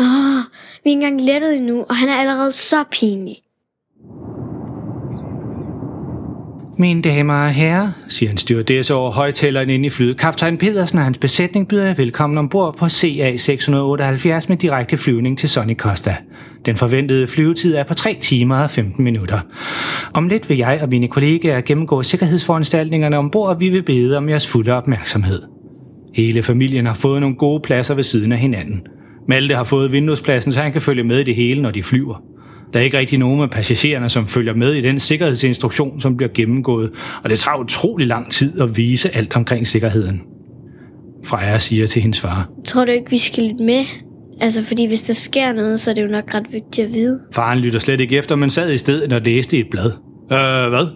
Åh, 0.00 0.06
vi 0.84 0.90
er 0.90 0.94
ikke 0.94 1.06
engang 1.06 1.20
lettet 1.20 1.56
endnu, 1.56 1.84
og 1.88 1.96
han 1.96 2.08
er 2.08 2.14
allerede 2.14 2.52
så 2.52 2.84
pinlig. 2.92 3.36
Mine 6.78 7.02
damer 7.02 7.34
og 7.34 7.50
herrer, 7.50 7.88
siger 8.08 8.30
en 8.30 8.38
stewardesse 8.38 8.94
over 8.94 9.10
højtaleren 9.10 9.70
inde 9.70 9.86
i 9.86 9.90
flyet. 9.90 10.18
Kaptajn 10.18 10.58
Pedersen 10.58 10.98
og 10.98 11.04
hans 11.04 11.18
besætning 11.18 11.68
byder 11.68 11.86
jer 11.86 11.94
velkommen 11.94 12.38
ombord 12.38 12.76
på 12.76 12.88
CA 12.88 13.36
678 13.36 14.48
med 14.48 14.56
direkte 14.56 14.96
flyvning 14.96 15.38
til 15.38 15.48
Sonny 15.48 15.76
Costa. 15.76 16.16
Den 16.66 16.76
forventede 16.76 17.26
flyvetid 17.26 17.74
er 17.74 17.84
på 17.84 17.94
3 17.94 18.16
timer 18.20 18.62
og 18.62 18.70
15 18.70 19.04
minutter. 19.04 19.40
Om 20.14 20.28
lidt 20.28 20.48
vil 20.48 20.58
jeg 20.58 20.78
og 20.82 20.88
mine 20.88 21.08
kollegaer 21.08 21.60
gennemgå 21.60 22.02
sikkerhedsforanstaltningerne 22.02 23.18
ombord, 23.18 23.48
og 23.48 23.60
vi 23.60 23.68
vil 23.68 23.82
bede 23.82 24.16
om 24.16 24.28
jeres 24.28 24.48
fulde 24.48 24.72
opmærksomhed. 24.72 25.42
Hele 26.14 26.42
familien 26.42 26.86
har 26.86 26.94
fået 26.94 27.20
nogle 27.20 27.36
gode 27.36 27.60
pladser 27.60 27.94
ved 27.94 28.02
siden 28.02 28.32
af 28.32 28.38
hinanden. 28.38 28.82
Malte 29.28 29.54
har 29.54 29.64
fået 29.64 29.92
vinduespladsen, 29.92 30.52
så 30.52 30.60
han 30.60 30.72
kan 30.72 30.80
følge 30.82 31.04
med 31.04 31.20
i 31.20 31.22
det 31.24 31.34
hele, 31.34 31.62
når 31.62 31.70
de 31.70 31.82
flyver. 31.82 32.22
Der 32.72 32.80
er 32.80 32.84
ikke 32.84 32.98
rigtig 32.98 33.18
nogen 33.18 33.40
af 33.40 33.50
passagererne, 33.50 34.08
som 34.08 34.26
følger 34.26 34.54
med 34.54 34.72
i 34.72 34.80
den 34.80 34.98
sikkerhedsinstruktion, 34.98 36.00
som 36.00 36.16
bliver 36.16 36.30
gennemgået, 36.34 36.90
og 37.24 37.30
det 37.30 37.38
tager 37.38 37.60
utrolig 37.60 38.06
lang 38.06 38.32
tid 38.32 38.60
at 38.60 38.76
vise 38.76 39.16
alt 39.16 39.36
omkring 39.36 39.66
sikkerheden. 39.66 40.22
Freja 41.24 41.58
siger 41.58 41.86
til 41.86 42.02
hendes 42.02 42.20
far. 42.20 42.48
Tror 42.64 42.84
du 42.84 42.92
ikke, 42.92 43.10
vi 43.10 43.18
skal 43.18 43.44
lytte 43.44 43.64
med? 43.64 43.84
Altså, 44.40 44.62
fordi 44.62 44.86
hvis 44.86 45.02
der 45.02 45.12
sker 45.12 45.52
noget, 45.52 45.80
så 45.80 45.90
er 45.90 45.94
det 45.94 46.02
jo 46.02 46.08
nok 46.08 46.34
ret 46.34 46.46
vigtigt 46.52 46.88
at 46.88 46.94
vide. 46.94 47.20
Faren 47.32 47.58
lytter 47.58 47.78
slet 47.78 48.00
ikke 48.00 48.16
efter, 48.16 48.36
men 48.36 48.50
sad 48.50 48.72
i 48.72 48.78
stedet 48.78 49.12
og 49.12 49.20
læste 49.20 49.58
et 49.58 49.66
blad. 49.70 49.90
Øh, 50.32 50.68
hvad? 50.68 50.86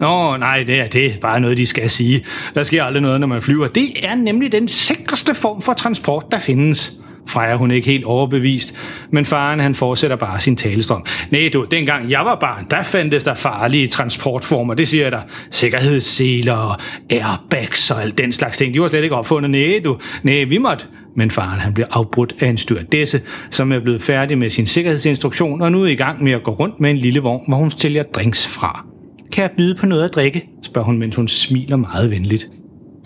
Nå, 0.00 0.36
nej, 0.36 0.64
det 0.66 0.80
er, 0.80 0.86
det 0.86 1.18
bare 1.20 1.40
noget, 1.40 1.56
de 1.56 1.66
skal 1.66 1.90
sige. 1.90 2.24
Der 2.54 2.62
sker 2.62 2.84
aldrig 2.84 3.02
noget, 3.02 3.20
når 3.20 3.26
man 3.26 3.42
flyver. 3.42 3.66
Det 3.66 3.84
er 4.04 4.14
nemlig 4.14 4.52
den 4.52 4.68
sikreste 4.68 5.34
form 5.34 5.62
for 5.62 5.72
transport, 5.72 6.24
der 6.30 6.38
findes. 6.38 6.92
Freja 7.28 7.56
hun 7.56 7.70
er 7.70 7.74
ikke 7.74 7.86
helt 7.86 8.04
overbevist, 8.04 8.74
men 9.10 9.24
faren 9.24 9.60
han 9.60 9.74
fortsætter 9.74 10.16
bare 10.16 10.40
sin 10.40 10.56
talestrøm. 10.56 11.04
Nej 11.30 11.50
du, 11.52 11.66
dengang 11.70 12.10
jeg 12.10 12.20
var 12.20 12.34
barn, 12.40 12.66
der 12.70 12.82
fandtes 12.82 13.24
der 13.24 13.34
farlige 13.34 13.88
transportformer, 13.88 14.74
det 14.74 14.88
siger 14.88 15.02
jeg 15.02 15.12
der. 15.12 15.20
Sikkerhedsseler 15.50 16.54
og 16.54 16.76
airbags 17.10 17.90
og 17.90 18.02
alt 18.02 18.18
den 18.18 18.32
slags 18.32 18.58
ting, 18.58 18.74
de 18.74 18.80
var 18.80 18.88
slet 18.88 19.02
ikke 19.02 19.16
opfundet. 19.16 19.50
Nej 19.50 19.80
du, 19.84 19.98
nej 20.22 20.44
vi 20.44 20.58
måtte. 20.58 20.84
Men 21.16 21.30
faren 21.30 21.60
han 21.60 21.74
bliver 21.74 21.86
afbrudt 21.90 22.34
af 22.40 22.48
en 22.48 22.58
styrdesse, 22.58 23.20
som 23.50 23.72
er 23.72 23.80
blevet 23.80 24.02
færdig 24.02 24.38
med 24.38 24.50
sin 24.50 24.66
sikkerhedsinstruktion 24.66 25.62
og 25.62 25.72
nu 25.72 25.82
er 25.82 25.86
i 25.86 25.94
gang 25.94 26.24
med 26.24 26.32
at 26.32 26.42
gå 26.42 26.50
rundt 26.50 26.80
med 26.80 26.90
en 26.90 26.98
lille 26.98 27.20
vogn, 27.20 27.44
hvor 27.48 27.56
hun 27.56 27.70
stiller 27.70 28.02
drinks 28.02 28.46
fra. 28.46 28.86
Kan 29.32 29.42
jeg 29.42 29.50
byde 29.56 29.74
på 29.74 29.86
noget 29.86 30.04
at 30.04 30.14
drikke? 30.14 30.48
spørger 30.62 30.86
hun, 30.86 30.98
mens 30.98 31.16
hun 31.16 31.28
smiler 31.28 31.76
meget 31.76 32.10
venligt. 32.10 32.48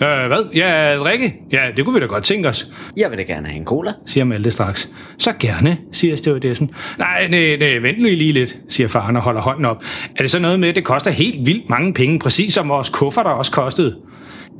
Øh, 0.02 0.26
hvad? 0.26 0.44
Ja, 0.54 0.96
drikke? 0.98 1.34
Ja, 1.52 1.60
det 1.76 1.84
kunne 1.84 1.94
vi 1.94 2.00
da 2.00 2.06
godt 2.06 2.24
tænke 2.24 2.48
os, 2.48 2.72
Jeg 2.96 3.10
vil 3.10 3.18
da 3.18 3.22
gerne 3.22 3.46
have 3.46 3.58
en 3.58 3.64
cola. 3.64 3.92
siger 4.06 4.24
Malte 4.24 4.50
straks. 4.50 4.90
Så 5.18 5.32
gerne, 5.40 5.76
siger 5.92 6.16
stewardessen. 6.16 6.70
Nej, 6.98 7.28
nej, 7.28 7.56
nej, 7.56 7.78
vent 7.78 7.98
nu 7.98 8.04
lige 8.08 8.32
lidt, 8.32 8.56
siger 8.68 8.88
faren 8.88 9.16
og 9.16 9.22
holder 9.22 9.40
hånden 9.40 9.64
op. 9.64 9.82
Er 10.16 10.22
det 10.22 10.30
så 10.30 10.38
noget 10.38 10.60
med, 10.60 10.68
at 10.68 10.74
det 10.76 10.84
koster 10.84 11.10
helt 11.10 11.46
vildt 11.46 11.70
mange 11.70 11.94
penge, 11.94 12.18
præcis 12.18 12.54
som 12.54 12.68
vores 12.68 12.88
kufferter 12.88 13.30
også 13.30 13.52
kostede? 13.52 13.96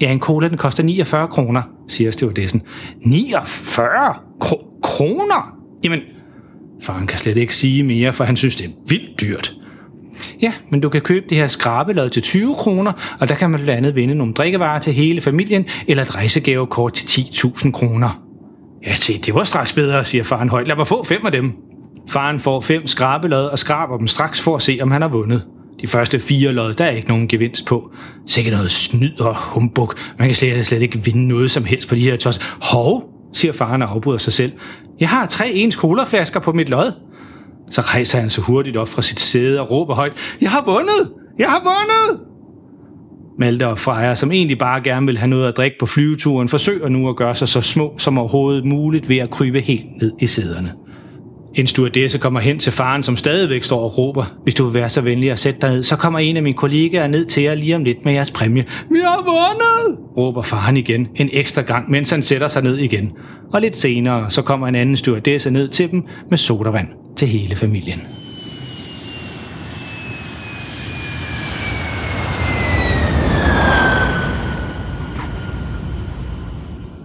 Ja, 0.01 0.11
en 0.13 0.21
cola, 0.21 0.49
den 0.49 0.57
koster 0.59 0.83
49 0.83 1.29
kroner, 1.29 1.63
siger 1.89 2.11
stewardessen. 2.11 2.63
49 3.01 4.15
Kro- 4.41 4.81
kroner? 4.83 5.57
Jamen, 5.85 6.01
faren 6.83 7.07
kan 7.07 7.19
slet 7.19 7.37
ikke 7.37 7.55
sige 7.55 7.83
mere, 7.83 8.13
for 8.13 8.25
han 8.25 8.37
synes, 8.37 8.57
det 8.57 8.67
er 8.67 8.71
vildt 8.89 9.21
dyrt. 9.21 9.53
Ja, 10.43 10.53
men 10.71 10.81
du 10.81 10.89
kan 10.89 11.01
købe 11.01 11.27
det 11.29 11.37
her 11.37 11.47
skrabelod 11.47 12.11
til 12.11 12.23
20 12.23 12.55
kroner, 12.55 12.93
og 13.21 13.29
der 13.29 13.35
kan 13.35 13.51
man 13.51 13.61
blandt 13.61 13.79
andet 13.79 13.95
vinde 13.95 14.15
nogle 14.15 14.35
drikkevarer 14.35 14.79
til 14.79 14.93
hele 14.93 15.21
familien, 15.21 15.65
eller 15.87 16.03
et 16.03 16.15
rejsegavekort 16.15 16.93
til 16.93 17.21
10.000 17.21 17.71
kroner. 17.71 18.23
Ja, 18.87 18.95
se, 18.95 19.19
det 19.19 19.35
var 19.35 19.45
straks 19.45 19.73
bedre, 19.73 20.05
siger 20.05 20.25
faren 20.25 20.49
højt. 20.49 20.69
Lad 20.69 20.77
mig 20.77 20.87
få 20.87 21.05
fem 21.05 21.27
af 21.27 21.33
dem. 21.33 21.53
Faren 22.09 22.41
får 22.41 22.61
fem 22.61 22.87
skrabelod 22.87 23.45
og 23.45 23.59
skraber 23.59 23.99
dem 23.99 24.07
straks 24.07 24.41
for 24.41 24.57
at 24.57 24.63
se, 24.63 24.79
om 24.83 24.91
han 24.91 25.03
har 25.03 25.09
vundet. 25.09 25.43
De 25.81 25.87
første 25.87 26.19
fire 26.19 26.53
lod, 26.53 26.75
der 26.75 26.85
er 26.85 26.91
ikke 26.91 27.09
nogen 27.09 27.29
gevinst 27.29 27.67
på. 27.67 27.93
Sikkert 28.27 28.55
noget 28.55 28.71
snyd 28.71 29.21
og 29.21 29.37
humbug. 29.39 29.93
Man 30.19 30.29
kan 30.29 30.35
slet, 30.35 30.67
slet 30.67 30.83
ikke 30.83 31.05
vinde 31.05 31.29
noget 31.29 31.51
som 31.51 31.65
helst 31.65 31.89
på 31.89 31.95
de 31.95 32.01
her 32.01 32.17
tos. 32.17 32.39
Hov, 32.63 33.11
siger 33.33 33.53
faren 33.53 33.83
og 33.83 33.91
afbryder 33.91 34.19
sig 34.19 34.33
selv. 34.33 34.53
Jeg 35.01 35.09
har 35.09 35.27
tre 35.27 35.51
ens 35.51 35.75
colaflasker 35.75 36.41
på 36.41 36.53
mit 36.53 36.69
lod. 36.69 36.93
Så 37.71 37.81
rejser 37.81 38.21
han 38.21 38.31
så 38.31 38.41
hurtigt 38.41 38.77
op 38.77 38.89
fra 38.89 39.03
sit 39.03 39.21
sæde 39.21 39.61
og 39.61 39.71
råber 39.71 39.95
højt, 39.95 40.13
Jeg 40.41 40.51
har 40.51 40.63
vundet! 40.67 41.13
Jeg 41.39 41.49
har 41.49 41.63
vundet! 41.65 42.27
Malte 43.39 43.67
og 43.69 43.79
Freja, 43.79 44.15
som 44.15 44.33
egentlig 44.33 44.59
bare 44.59 44.81
gerne 44.81 45.07
vil 45.07 45.19
have 45.19 45.29
noget 45.29 45.49
at 45.49 45.57
drikke 45.57 45.77
på 45.81 45.87
flyveturen, 45.87 46.49
forsøger 46.49 46.89
nu 46.89 47.09
at 47.09 47.17
gøre 47.17 47.35
sig 47.35 47.49
så 47.49 47.61
små 47.61 47.95
som 47.99 48.19
overhovedet 48.19 48.65
muligt 48.65 49.09
ved 49.09 49.17
at 49.17 49.31
krybe 49.31 49.61
helt 49.61 49.87
ned 50.01 50.13
i 50.21 50.27
sæderne. 50.27 50.73
En 51.55 51.67
stewardesse 51.67 52.19
kommer 52.19 52.41
hen 52.41 52.59
til 52.59 52.73
faren, 52.73 53.03
som 53.03 53.17
stadigvæk 53.17 53.63
står 53.63 53.81
og 53.81 53.99
råber, 53.99 54.25
hvis 54.43 54.55
du 54.55 54.65
vil 54.65 54.75
være 54.75 54.89
så 54.89 55.01
venlig 55.01 55.31
at 55.31 55.39
sætte 55.39 55.61
dig 55.61 55.71
ned, 55.71 55.83
så 55.83 55.97
kommer 55.97 56.19
en 56.19 56.37
af 56.37 56.43
mine 56.43 56.57
kollegaer 56.57 57.07
ned 57.07 57.25
til 57.25 57.43
jer 57.43 57.55
lige 57.55 57.77
om 57.77 57.85
lidt 57.85 58.05
med 58.05 58.13
jeres 58.13 58.31
præmie. 58.31 58.65
Vi 58.91 58.99
har 59.05 59.17
vundet! 59.17 60.01
råber 60.17 60.43
faren 60.43 60.77
igen 60.77 61.09
en 61.15 61.31
ekstra 61.33 61.63
gang, 61.63 61.91
mens 61.91 62.11
han 62.11 62.23
sætter 62.23 62.49
sig 62.49 62.63
ned 62.63 62.77
igen. 62.77 63.13
Og 63.53 63.61
lidt 63.61 63.77
senere, 63.77 64.31
så 64.31 64.43
kommer 64.43 64.69
en 64.69 64.75
anden 64.75 64.97
stewardesse 64.97 65.51
ned 65.51 65.69
til 65.69 65.91
dem 65.91 66.03
med 66.31 66.39
sodavand 66.39 67.06
til 67.17 67.29
hele 67.29 67.57
familien. 67.57 68.01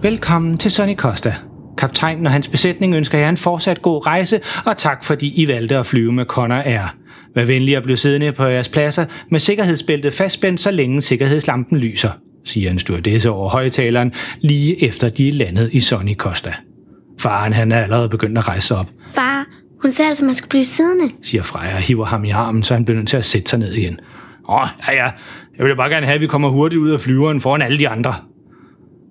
Velkommen 0.02 0.58
til 0.58 0.72
Sonny 0.72 0.96
Costa. 0.96 1.36
Kaptajnen 1.78 2.26
og 2.26 2.32
hans 2.32 2.48
besætning 2.48 2.96
ønsker 2.96 3.18
jer 3.18 3.30
en 3.30 3.38
fortsat 3.38 3.82
god 3.82 4.06
rejse, 4.06 4.40
og 4.66 4.78
tak 4.78 5.04
fordi 5.04 5.42
I 5.44 5.48
valgte 5.48 5.78
at 5.78 5.86
flyve 5.86 6.12
med 6.12 6.26
Connor 6.26 6.56
Air. 6.56 6.96
Vær 7.36 7.46
venlig 7.46 7.78
at 7.78 7.84
blive 7.84 7.98
siddende 7.98 8.32
på 8.32 8.46
jeres 8.46 8.70
pladser 8.70 9.06
med 9.30 9.40
sikkerhedsbæltet 9.40 10.14
fastspændt, 10.14 10.60
så 10.60 10.72
længe 10.72 11.02
sikkerhedslampen 11.02 11.78
lyser, 11.78 12.10
siger 12.46 12.72
en 12.72 12.80
stewardesse 12.80 13.30
over 13.30 13.50
højtaleren, 13.50 14.14
lige 14.40 14.84
efter 14.88 15.10
de 15.10 15.30
er 15.30 15.34
landet 15.34 15.70
i 15.74 15.80
Sonny 15.80 16.16
Costa. 16.16 16.54
Faren 17.20 17.54
han 17.54 17.72
er 17.72 17.82
allerede 17.82 18.10
begyndt 18.10 18.38
at 18.38 18.48
rejse 18.48 18.76
op, 18.76 18.88
Far, 19.06 19.46
hun 19.82 19.92
sagde 19.92 20.10
altså, 20.10 20.24
at 20.24 20.26
man 20.26 20.36
skulle 20.36 20.50
blive 20.50 20.66
siddende. 20.66 21.14
siger 21.22 21.44
Freja 21.44 21.76
og 21.76 21.82
hiver 21.82 22.06
ham 22.06 22.24
i 22.24 22.30
armen, 22.30 22.64
så 22.64 22.74
han 22.74 22.86
bliver 22.86 22.98
nødt 22.98 23.10
til 23.10 23.18
at 23.18 23.26
sætte 23.26 23.50
sig 23.50 23.60
ned 23.60 23.74
igen. 23.74 24.00
Åh, 24.50 24.68
ja 24.88 24.94
ja, 24.94 25.12
jeg 25.58 25.66
vil 25.66 25.76
bare 25.76 25.90
gerne 25.90 26.06
have, 26.06 26.16
at 26.16 26.22
vi 26.22 26.28
kommer 26.28 26.50
hurtigt 26.50 26.80
ud 26.80 26.90
af 26.90 27.00
flyveren 27.00 27.42
foran 27.42 27.62
alle 27.62 27.80
de 27.80 27.90
andre. 27.90 28.16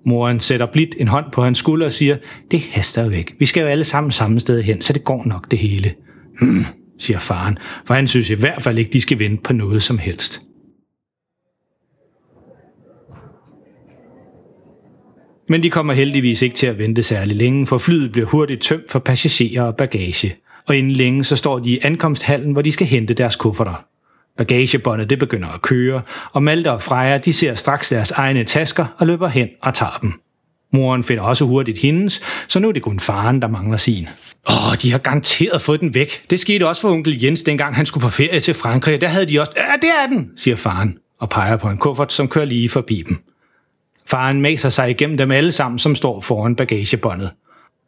Moren 0.06 0.40
sætter 0.40 0.66
blidt 0.66 0.94
en 0.98 1.08
hånd 1.08 1.24
på 1.32 1.42
hans 1.42 1.58
skulder 1.58 1.86
og 1.86 1.92
siger, 1.92 2.16
det 2.50 2.60
haster 2.72 3.04
jo 3.04 3.10
ikke. 3.10 3.34
Vi 3.38 3.46
skal 3.46 3.60
jo 3.60 3.66
alle 3.66 3.84
sammen 3.84 4.10
samme 4.10 4.40
sted 4.40 4.62
hen, 4.62 4.80
så 4.80 4.92
det 4.92 5.04
går 5.04 5.24
nok 5.24 5.50
det 5.50 5.58
hele. 5.58 5.94
Hmm, 6.40 6.64
siger 6.98 7.18
faren, 7.18 7.58
for 7.86 7.94
han 7.94 8.08
synes 8.08 8.30
i 8.30 8.34
hvert 8.34 8.62
fald 8.62 8.78
ikke, 8.78 8.92
de 8.92 9.00
skal 9.00 9.18
vente 9.18 9.42
på 9.42 9.52
noget 9.52 9.82
som 9.82 9.98
helst. 9.98 10.40
Men 15.48 15.62
de 15.62 15.70
kommer 15.70 15.94
heldigvis 15.94 16.42
ikke 16.42 16.56
til 16.56 16.66
at 16.66 16.78
vente 16.78 17.02
særlig 17.02 17.36
længe, 17.36 17.66
for 17.66 17.78
flyet 17.78 18.12
bliver 18.12 18.26
hurtigt 18.26 18.62
tømt 18.62 18.90
for 18.90 18.98
passagerer 18.98 19.62
og 19.62 19.76
bagage. 19.76 20.36
Og 20.70 20.76
inden 20.76 20.92
længe 20.92 21.24
så 21.24 21.36
står 21.36 21.58
de 21.58 21.70
i 21.70 21.78
ankomsthallen, 21.82 22.52
hvor 22.52 22.62
de 22.62 22.72
skal 22.72 22.86
hente 22.86 23.14
deres 23.14 23.36
kufferter. 23.36 23.84
Bagagebåndet 24.36 25.10
det 25.10 25.18
begynder 25.18 25.48
at 25.48 25.62
køre, 25.62 26.02
og 26.32 26.42
Malte 26.42 26.70
og 26.70 26.82
Freja 26.82 27.18
de 27.18 27.32
ser 27.32 27.54
straks 27.54 27.88
deres 27.88 28.10
egne 28.10 28.44
tasker 28.44 28.86
og 28.98 29.06
løber 29.06 29.28
hen 29.28 29.48
og 29.62 29.74
tager 29.74 29.98
dem. 30.02 30.12
Moren 30.72 31.04
finder 31.04 31.22
også 31.22 31.44
hurtigt 31.44 31.78
hendes, 31.78 32.22
så 32.48 32.60
nu 32.60 32.68
er 32.68 32.72
det 32.72 32.82
kun 32.82 33.00
faren, 33.00 33.42
der 33.42 33.48
mangler 33.48 33.76
sin. 33.76 34.06
Åh, 34.50 34.76
de 34.82 34.90
har 34.90 34.98
garanteret 34.98 35.62
fået 35.62 35.80
den 35.80 35.94
væk. 35.94 36.30
Det 36.30 36.40
skete 36.40 36.68
også 36.68 36.82
for 36.82 36.90
onkel 36.90 37.24
Jens, 37.24 37.42
dengang 37.42 37.74
han 37.74 37.86
skulle 37.86 38.02
på 38.02 38.10
ferie 38.10 38.40
til 38.40 38.54
Frankrig. 38.54 39.00
Der 39.00 39.08
havde 39.08 39.26
de 39.26 39.40
også... 39.40 39.52
Ja, 39.56 39.76
det 39.82 39.90
er 40.02 40.06
den, 40.06 40.30
siger 40.36 40.56
faren, 40.56 40.98
og 41.18 41.28
peger 41.28 41.56
på 41.56 41.68
en 41.68 41.78
kuffert, 41.78 42.12
som 42.12 42.28
kører 42.28 42.44
lige 42.44 42.68
forbi 42.68 43.04
dem. 43.08 43.16
Faren 44.06 44.40
maser 44.40 44.68
sig 44.68 44.90
igennem 44.90 45.16
dem 45.16 45.30
alle 45.30 45.52
sammen, 45.52 45.78
som 45.78 45.94
står 45.94 46.20
foran 46.20 46.56
bagagebåndet. 46.56 47.30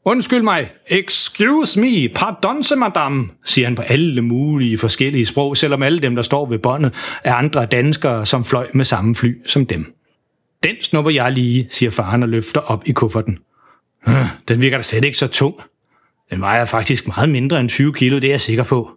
Undskyld 0.04 0.42
mig. 0.42 0.70
Excuse 0.86 1.80
me. 1.80 2.08
Pardonse, 2.08 2.76
madame, 2.76 3.28
siger 3.44 3.66
han 3.66 3.74
på 3.74 3.82
alle 3.82 4.22
mulige 4.22 4.78
forskellige 4.78 5.26
sprog, 5.26 5.56
selvom 5.56 5.82
alle 5.82 6.00
dem, 6.00 6.14
der 6.14 6.22
står 6.22 6.46
ved 6.46 6.58
båndet, 6.58 6.94
er 7.24 7.34
andre 7.34 7.66
danskere, 7.66 8.26
som 8.26 8.44
fløj 8.44 8.66
med 8.74 8.84
samme 8.84 9.14
fly 9.14 9.46
som 9.46 9.66
dem. 9.66 9.94
Den 10.62 10.76
snupper 10.80 11.10
jeg 11.10 11.32
lige, 11.32 11.66
siger 11.70 11.90
faren 11.90 12.22
og 12.22 12.28
løfter 12.28 12.60
op 12.60 12.82
i 12.86 12.92
kufferten. 12.92 13.38
Den 14.48 14.62
virker 14.62 14.76
da 14.76 14.82
slet 14.82 15.04
ikke 15.04 15.16
så 15.16 15.26
tung. 15.26 15.56
Den 16.30 16.40
vejer 16.40 16.64
faktisk 16.64 17.06
meget 17.06 17.28
mindre 17.28 17.60
end 17.60 17.68
20 17.68 17.92
kilo, 17.92 18.18
det 18.18 18.24
er 18.24 18.32
jeg 18.32 18.40
sikker 18.40 18.64
på. 18.64 18.90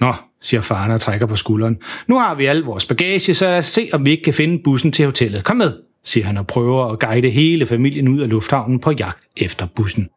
Nå, 0.00 0.14
siger 0.42 0.60
faren 0.60 0.90
og 0.90 1.00
trækker 1.00 1.26
på 1.26 1.36
skulderen. 1.36 1.78
Nu 2.06 2.18
har 2.18 2.34
vi 2.34 2.46
al 2.46 2.58
vores 2.60 2.86
bagage, 2.86 3.34
så 3.34 3.44
lad 3.44 3.58
os 3.58 3.66
se, 3.66 3.88
om 3.92 4.06
vi 4.06 4.10
ikke 4.10 4.22
kan 4.22 4.34
finde 4.34 4.62
bussen 4.64 4.92
til 4.92 5.04
hotellet. 5.04 5.44
Kom 5.44 5.56
med, 5.56 5.72
siger 6.04 6.26
han 6.26 6.36
og 6.36 6.46
prøver 6.46 6.86
at 6.86 7.00
guide 7.00 7.30
hele 7.30 7.66
familien 7.66 8.08
ud 8.08 8.20
af 8.20 8.28
lufthavnen 8.28 8.80
på 8.80 8.90
jagt 8.90 9.22
efter 9.36 9.66
bussen. 9.76 10.08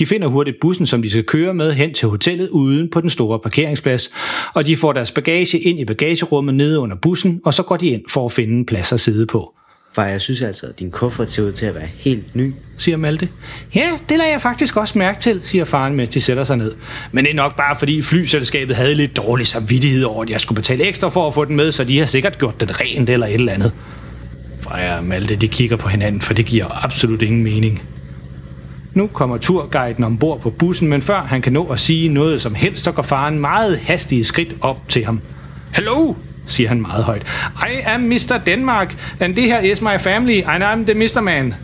De 0.00 0.06
finder 0.06 0.28
hurtigt 0.28 0.56
bussen, 0.60 0.86
som 0.86 1.02
de 1.02 1.10
skal 1.10 1.24
køre 1.24 1.54
med 1.54 1.72
hen 1.72 1.94
til 1.94 2.08
hotellet 2.08 2.48
uden 2.48 2.90
på 2.90 3.00
den 3.00 3.10
store 3.10 3.38
parkeringsplads, 3.38 4.10
og 4.54 4.66
de 4.66 4.76
får 4.76 4.92
deres 4.92 5.10
bagage 5.10 5.58
ind 5.58 5.80
i 5.80 5.84
bagagerummet 5.84 6.54
nede 6.54 6.78
under 6.78 6.96
bussen, 6.96 7.40
og 7.44 7.54
så 7.54 7.62
går 7.62 7.76
de 7.76 7.86
ind 7.86 8.02
for 8.08 8.24
at 8.24 8.32
finde 8.32 8.52
en 8.52 8.66
plads 8.66 8.92
at 8.92 9.00
sidde 9.00 9.26
på. 9.26 9.54
Far, 9.92 10.06
jeg 10.06 10.20
synes 10.20 10.42
altså, 10.42 10.66
at 10.66 10.78
din 10.78 10.90
kuffert 10.90 11.32
ser 11.32 11.42
ud 11.42 11.52
til 11.52 11.66
at 11.66 11.74
være 11.74 11.88
helt 11.96 12.36
ny. 12.36 12.54
siger 12.78 12.96
Malte. 12.96 13.28
Ja, 13.74 13.90
det 14.08 14.18
lader 14.18 14.30
jeg 14.30 14.40
faktisk 14.40 14.76
også 14.76 14.98
mærke 14.98 15.20
til, 15.20 15.40
siger 15.44 15.64
faren, 15.64 15.94
mens 15.94 16.10
de 16.10 16.20
sætter 16.20 16.44
sig 16.44 16.56
ned. 16.56 16.72
Men 17.12 17.24
det 17.24 17.30
er 17.30 17.34
nok 17.34 17.56
bare, 17.56 17.76
fordi 17.78 18.02
flyselskabet 18.02 18.76
havde 18.76 18.94
lidt 18.94 19.16
dårlig 19.16 19.46
samvittighed 19.46 20.02
over, 20.04 20.22
at 20.22 20.30
jeg 20.30 20.40
skulle 20.40 20.56
betale 20.56 20.84
ekstra 20.84 21.08
for 21.08 21.26
at 21.26 21.34
få 21.34 21.44
den 21.44 21.56
med, 21.56 21.72
så 21.72 21.84
de 21.84 21.98
har 21.98 22.06
sikkert 22.06 22.38
gjort 22.38 22.60
den 22.60 22.80
rent 22.80 23.08
eller 23.08 23.26
et 23.26 23.34
eller 23.34 23.52
andet. 23.52 23.72
Freja 24.60 24.96
og 24.96 25.04
Malte, 25.04 25.36
de 25.36 25.48
kigger 25.48 25.76
på 25.76 25.88
hinanden, 25.88 26.20
for 26.20 26.34
det 26.34 26.46
giver 26.46 26.84
absolut 26.84 27.22
ingen 27.22 27.42
mening. 27.42 27.82
Nu 28.94 29.06
kommer 29.06 29.38
turguiden 29.38 30.04
ombord 30.04 30.40
på 30.40 30.50
bussen, 30.50 30.88
men 30.88 31.02
før 31.02 31.20
han 31.20 31.42
kan 31.42 31.52
nå 31.52 31.66
at 31.66 31.80
sige 31.80 32.08
noget 32.08 32.40
som 32.40 32.54
helst, 32.54 32.84
så 32.84 32.92
går 32.92 33.02
faren 33.02 33.38
meget 33.38 33.78
hastige 33.78 34.24
skridt 34.24 34.56
op 34.60 34.88
til 34.88 35.04
ham. 35.04 35.20
Hello, 35.74 36.14
siger 36.46 36.68
han 36.68 36.80
meget 36.80 37.04
højt. 37.04 37.22
I 37.56 37.80
am 37.86 38.00
Mr. 38.00 38.40
Denmark, 38.46 39.14
and 39.20 39.36
this 39.36 39.50
here 39.50 39.68
is 39.68 39.82
my 39.82 39.98
family, 39.98 40.42
and 40.46 40.64
I'm 40.64 40.92
the 40.92 40.94
Mr. 40.94 41.20
Man. 41.20 41.54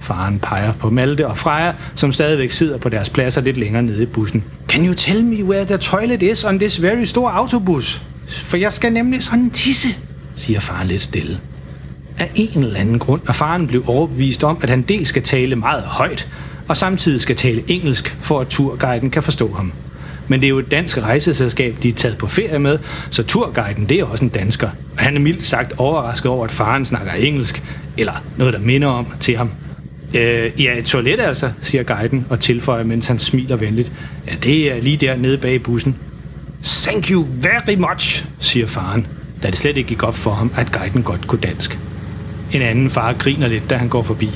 Faren 0.00 0.38
peger 0.38 0.72
på 0.72 0.90
Malte 0.90 1.26
og 1.26 1.38
Freja, 1.38 1.72
som 1.94 2.12
stadigvæk 2.12 2.50
sidder 2.50 2.78
på 2.78 2.88
deres 2.88 3.10
pladser 3.10 3.40
lidt 3.40 3.56
længere 3.56 3.82
nede 3.82 4.02
i 4.02 4.06
bussen. 4.06 4.44
Can 4.68 4.86
you 4.86 4.94
tell 4.94 5.24
me 5.24 5.44
where 5.44 5.64
the 5.64 5.76
toilet 5.76 6.22
is 6.22 6.44
on 6.44 6.58
this 6.58 6.82
very 6.82 7.04
store 7.04 7.32
autobus? 7.32 8.02
For 8.28 8.56
jeg 8.56 8.72
skal 8.72 8.92
nemlig 8.92 9.22
sådan 9.22 9.50
tisse, 9.50 9.88
siger 10.36 10.60
faren 10.60 10.88
lidt 10.88 11.02
stille. 11.02 11.38
Af 12.18 12.30
en 12.34 12.64
eller 12.64 12.80
anden 12.80 12.98
grund 12.98 13.20
er 13.28 13.32
faren 13.32 13.66
blevet 13.66 13.86
overbevist 13.86 14.44
om, 14.44 14.58
at 14.62 14.70
han 14.70 14.82
dels 14.82 15.08
skal 15.08 15.22
tale 15.22 15.56
meget 15.56 15.82
højt, 15.82 16.28
og 16.68 16.76
samtidig 16.76 17.20
skal 17.20 17.36
tale 17.36 17.62
engelsk, 17.68 18.16
for 18.20 18.40
at 18.40 18.48
turguiden 18.48 19.10
kan 19.10 19.22
forstå 19.22 19.52
ham. 19.52 19.72
Men 20.28 20.40
det 20.40 20.46
er 20.46 20.50
jo 20.50 20.58
et 20.58 20.70
dansk 20.70 21.02
rejseselskab, 21.02 21.76
de 21.82 21.88
er 21.88 21.92
taget 21.92 22.18
på 22.18 22.26
ferie 22.26 22.58
med, 22.58 22.78
så 23.10 23.22
turguiden 23.22 23.88
det 23.88 24.00
er 24.00 24.04
også 24.04 24.24
en 24.24 24.30
dansker. 24.30 24.68
Og 24.96 25.02
han 25.02 25.16
er 25.16 25.20
mildt 25.20 25.46
sagt 25.46 25.72
overrasket 25.76 26.30
over, 26.30 26.44
at 26.44 26.50
faren 26.50 26.84
snakker 26.84 27.12
engelsk, 27.12 27.62
eller 27.98 28.12
noget, 28.36 28.54
der 28.54 28.60
minder 28.60 28.88
om 28.88 29.06
til 29.20 29.36
ham. 29.36 29.50
Øh, 30.14 30.62
ja, 30.62 30.78
et 30.78 30.84
toilet 30.84 31.20
altså, 31.20 31.50
siger 31.62 31.82
guiden 31.82 32.26
og 32.30 32.40
tilføjer, 32.40 32.84
mens 32.84 33.06
han 33.06 33.18
smiler 33.18 33.56
venligt. 33.56 33.92
Ja, 34.26 34.34
det 34.42 34.72
er 34.72 34.82
lige 34.82 34.96
der 34.96 35.16
nede 35.16 35.38
bag 35.38 35.62
bussen. 35.62 35.96
Thank 36.64 37.10
you 37.10 37.26
very 37.30 37.76
much, 37.78 38.26
siger 38.40 38.66
faren, 38.66 39.06
da 39.42 39.48
det 39.48 39.56
slet 39.56 39.76
ikke 39.76 39.88
gik 39.88 40.02
op 40.02 40.14
for 40.14 40.30
ham, 40.30 40.52
at 40.56 40.72
guiden 40.72 41.02
godt 41.02 41.26
kunne 41.26 41.40
dansk. 41.40 41.78
En 42.52 42.62
anden 42.62 42.90
far 42.90 43.12
griner 43.12 43.48
lidt, 43.48 43.70
da 43.70 43.76
han 43.76 43.88
går 43.88 44.02
forbi. 44.02 44.30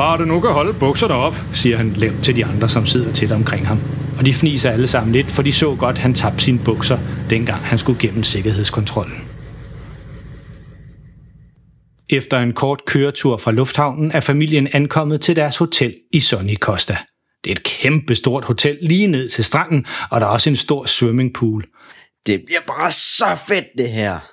Bare 0.00 0.18
du 0.18 0.24
nu 0.24 0.40
kan 0.40 0.50
holde 0.50 0.78
bukserne 0.78 1.14
op, 1.14 1.34
siger 1.52 1.76
han 1.76 1.92
lavt 1.92 2.24
til 2.24 2.36
de 2.36 2.44
andre, 2.44 2.68
som 2.68 2.86
sidder 2.86 3.12
tæt 3.12 3.32
omkring 3.32 3.66
ham. 3.66 3.78
Og 4.18 4.26
de 4.26 4.34
fniser 4.34 4.70
alle 4.70 4.86
sammen 4.86 5.12
lidt, 5.12 5.30
for 5.30 5.42
de 5.42 5.52
så 5.52 5.74
godt, 5.74 5.96
at 5.96 5.98
han 5.98 6.14
tabte 6.14 6.44
sine 6.44 6.60
bukser, 6.64 6.98
dengang 7.30 7.60
han 7.62 7.78
skulle 7.78 7.98
gennem 7.98 8.22
sikkerhedskontrollen. 8.22 9.28
Efter 12.10 12.38
en 12.38 12.52
kort 12.52 12.80
køretur 12.86 13.36
fra 13.36 13.52
lufthavnen 13.52 14.10
er 14.12 14.20
familien 14.20 14.68
ankommet 14.72 15.20
til 15.20 15.36
deres 15.36 15.56
hotel 15.56 15.94
i 16.12 16.20
Sunny 16.20 16.56
Costa. 16.56 16.96
Det 17.44 17.50
er 17.50 17.54
et 17.54 17.62
kæmpe 17.62 18.14
stort 18.14 18.44
hotel 18.44 18.78
lige 18.82 19.06
ned 19.06 19.28
til 19.28 19.44
stranden, 19.44 19.86
og 20.10 20.20
der 20.20 20.26
er 20.26 20.30
også 20.30 20.50
en 20.50 20.56
stor 20.56 20.86
swimmingpool. 20.86 21.64
Det 22.26 22.42
bliver 22.46 22.60
bare 22.66 22.90
så 22.90 23.38
fedt, 23.48 23.66
det 23.78 23.88
her. 23.88 24.29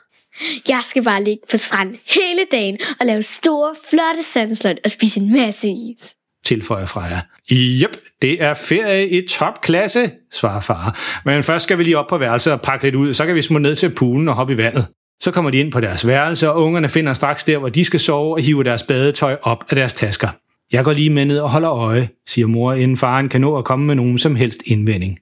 Jeg 0.69 0.79
skal 0.83 1.03
bare 1.03 1.23
ligge 1.23 1.41
på 1.51 1.57
stranden 1.57 1.97
hele 2.05 2.41
dagen 2.51 2.77
og 2.99 3.05
lave 3.05 3.21
store, 3.21 3.75
flotte 3.89 4.23
sandslot 4.33 4.77
og 4.85 4.91
spise 4.91 5.19
en 5.19 5.33
masse 5.33 5.67
is. 5.67 6.13
tilføjer 6.45 6.85
Freja. 6.85 7.21
Jep, 7.51 7.97
det 8.21 8.41
er 8.41 8.53
ferie 8.53 9.09
i 9.09 9.27
topklasse, 9.27 10.11
svarer 10.33 10.61
far. 10.61 10.99
Men 11.25 11.43
først 11.43 11.63
skal 11.63 11.77
vi 11.77 11.83
lige 11.83 11.97
op 11.97 12.07
på 12.07 12.17
værelset 12.17 12.53
og 12.53 12.61
pakke 12.61 12.85
lidt 12.85 12.95
ud, 12.95 13.13
så 13.13 13.25
kan 13.25 13.35
vi 13.35 13.41
smutte 13.41 13.63
ned 13.63 13.75
til 13.75 13.89
poolen 13.89 14.27
og 14.27 14.35
hoppe 14.35 14.53
i 14.53 14.57
vandet. 14.57 14.85
Så 15.21 15.31
kommer 15.31 15.51
de 15.51 15.57
ind 15.57 15.71
på 15.71 15.79
deres 15.79 16.07
værelse, 16.07 16.51
og 16.51 16.63
ungerne 16.63 16.89
finder 16.89 17.13
straks 17.13 17.43
der, 17.43 17.57
hvor 17.57 17.69
de 17.69 17.83
skal 17.83 17.99
sove 17.99 18.33
og 18.35 18.41
hiver 18.41 18.63
deres 18.63 18.83
badetøj 18.83 19.37
op 19.41 19.65
af 19.69 19.75
deres 19.75 19.93
tasker. 19.93 20.27
Jeg 20.71 20.83
går 20.83 20.93
lige 20.93 21.09
med 21.09 21.25
ned 21.25 21.39
og 21.39 21.49
holder 21.49 21.71
øje, 21.71 22.09
siger 22.27 22.47
mor, 22.47 22.73
inden 22.73 22.97
faren 22.97 23.29
kan 23.29 23.41
nå 23.41 23.57
at 23.57 23.65
komme 23.65 23.85
med 23.85 23.95
nogen 23.95 24.17
som 24.17 24.35
helst 24.35 24.63
indvending. 24.65 25.19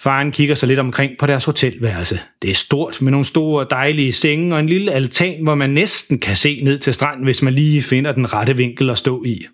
Faren 0.00 0.32
kigger 0.32 0.54
sig 0.54 0.68
lidt 0.68 0.78
omkring 0.78 1.12
på 1.18 1.26
deres 1.26 1.44
hotelværelse. 1.44 2.20
Det 2.42 2.50
er 2.50 2.54
stort 2.54 3.02
med 3.02 3.10
nogle 3.10 3.24
store 3.24 3.66
dejlige 3.70 4.12
senge 4.12 4.54
og 4.54 4.60
en 4.60 4.68
lille 4.68 4.92
altan, 4.92 5.42
hvor 5.42 5.54
man 5.54 5.70
næsten 5.70 6.18
kan 6.18 6.36
se 6.36 6.60
ned 6.64 6.78
til 6.78 6.94
stranden, 6.94 7.24
hvis 7.24 7.42
man 7.42 7.54
lige 7.54 7.82
finder 7.82 8.12
den 8.12 8.32
rette 8.32 8.56
vinkel 8.56 8.90
at 8.90 8.98
stå 8.98 9.24
i. 9.24 9.46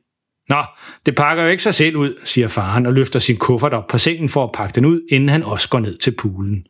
Nå, 0.48 0.62
det 1.06 1.14
pakker 1.14 1.44
jo 1.44 1.50
ikke 1.50 1.62
sig 1.62 1.74
selv 1.74 1.96
ud, 1.96 2.14
siger 2.24 2.48
faren 2.48 2.86
og 2.86 2.92
løfter 2.92 3.18
sin 3.18 3.36
kuffert 3.36 3.74
op 3.74 3.86
på 3.86 3.98
sengen 3.98 4.28
for 4.28 4.44
at 4.44 4.52
pakke 4.54 4.74
den 4.74 4.84
ud, 4.84 5.00
inden 5.10 5.28
han 5.28 5.42
også 5.42 5.68
går 5.68 5.80
ned 5.80 5.98
til 5.98 6.10
poolen. 6.10 6.64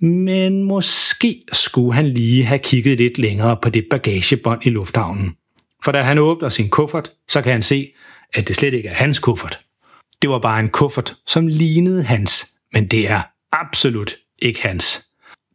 Men 0.00 0.62
måske 0.62 1.42
skulle 1.52 1.94
han 1.94 2.08
lige 2.08 2.44
have 2.44 2.58
kigget 2.58 2.98
lidt 2.98 3.18
længere 3.18 3.56
på 3.62 3.70
det 3.70 3.84
bagagebånd 3.90 4.66
i 4.66 4.70
lufthavnen. 4.70 5.34
For 5.84 5.92
da 5.92 6.02
han 6.02 6.18
åbner 6.18 6.48
sin 6.48 6.68
kuffert, 6.68 7.12
så 7.28 7.42
kan 7.42 7.52
han 7.52 7.62
se, 7.62 7.92
at 8.34 8.48
det 8.48 8.56
slet 8.56 8.74
ikke 8.74 8.88
er 8.88 8.94
hans 8.94 9.18
kuffert. 9.18 9.58
Det 10.22 10.30
var 10.30 10.38
bare 10.38 10.60
en 10.60 10.68
kuffert, 10.68 11.16
som 11.26 11.46
lignede 11.46 12.02
hans, 12.02 12.49
men 12.72 12.86
det 12.86 13.10
er 13.10 13.20
absolut 13.52 14.16
ikke 14.42 14.62
hans. 14.62 15.02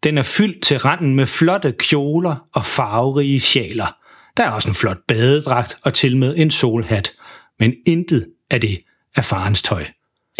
Den 0.03 0.17
er 0.17 0.23
fyldt 0.23 0.63
til 0.63 0.77
randen 0.77 1.15
med 1.15 1.25
flotte 1.25 1.73
kjoler 1.79 2.35
og 2.53 2.65
farverige 2.65 3.39
sjaler. 3.39 3.95
Der 4.37 4.43
er 4.43 4.51
også 4.51 4.69
en 4.69 4.75
flot 4.75 4.97
badedragt 5.07 5.77
og 5.83 5.93
til 5.93 6.17
med 6.17 6.35
en 6.37 6.51
solhat, 6.51 7.13
men 7.59 7.73
intet 7.87 8.27
af 8.51 8.61
det 8.61 8.79
er 9.15 9.21
farens 9.21 9.61
tøj. 9.61 9.85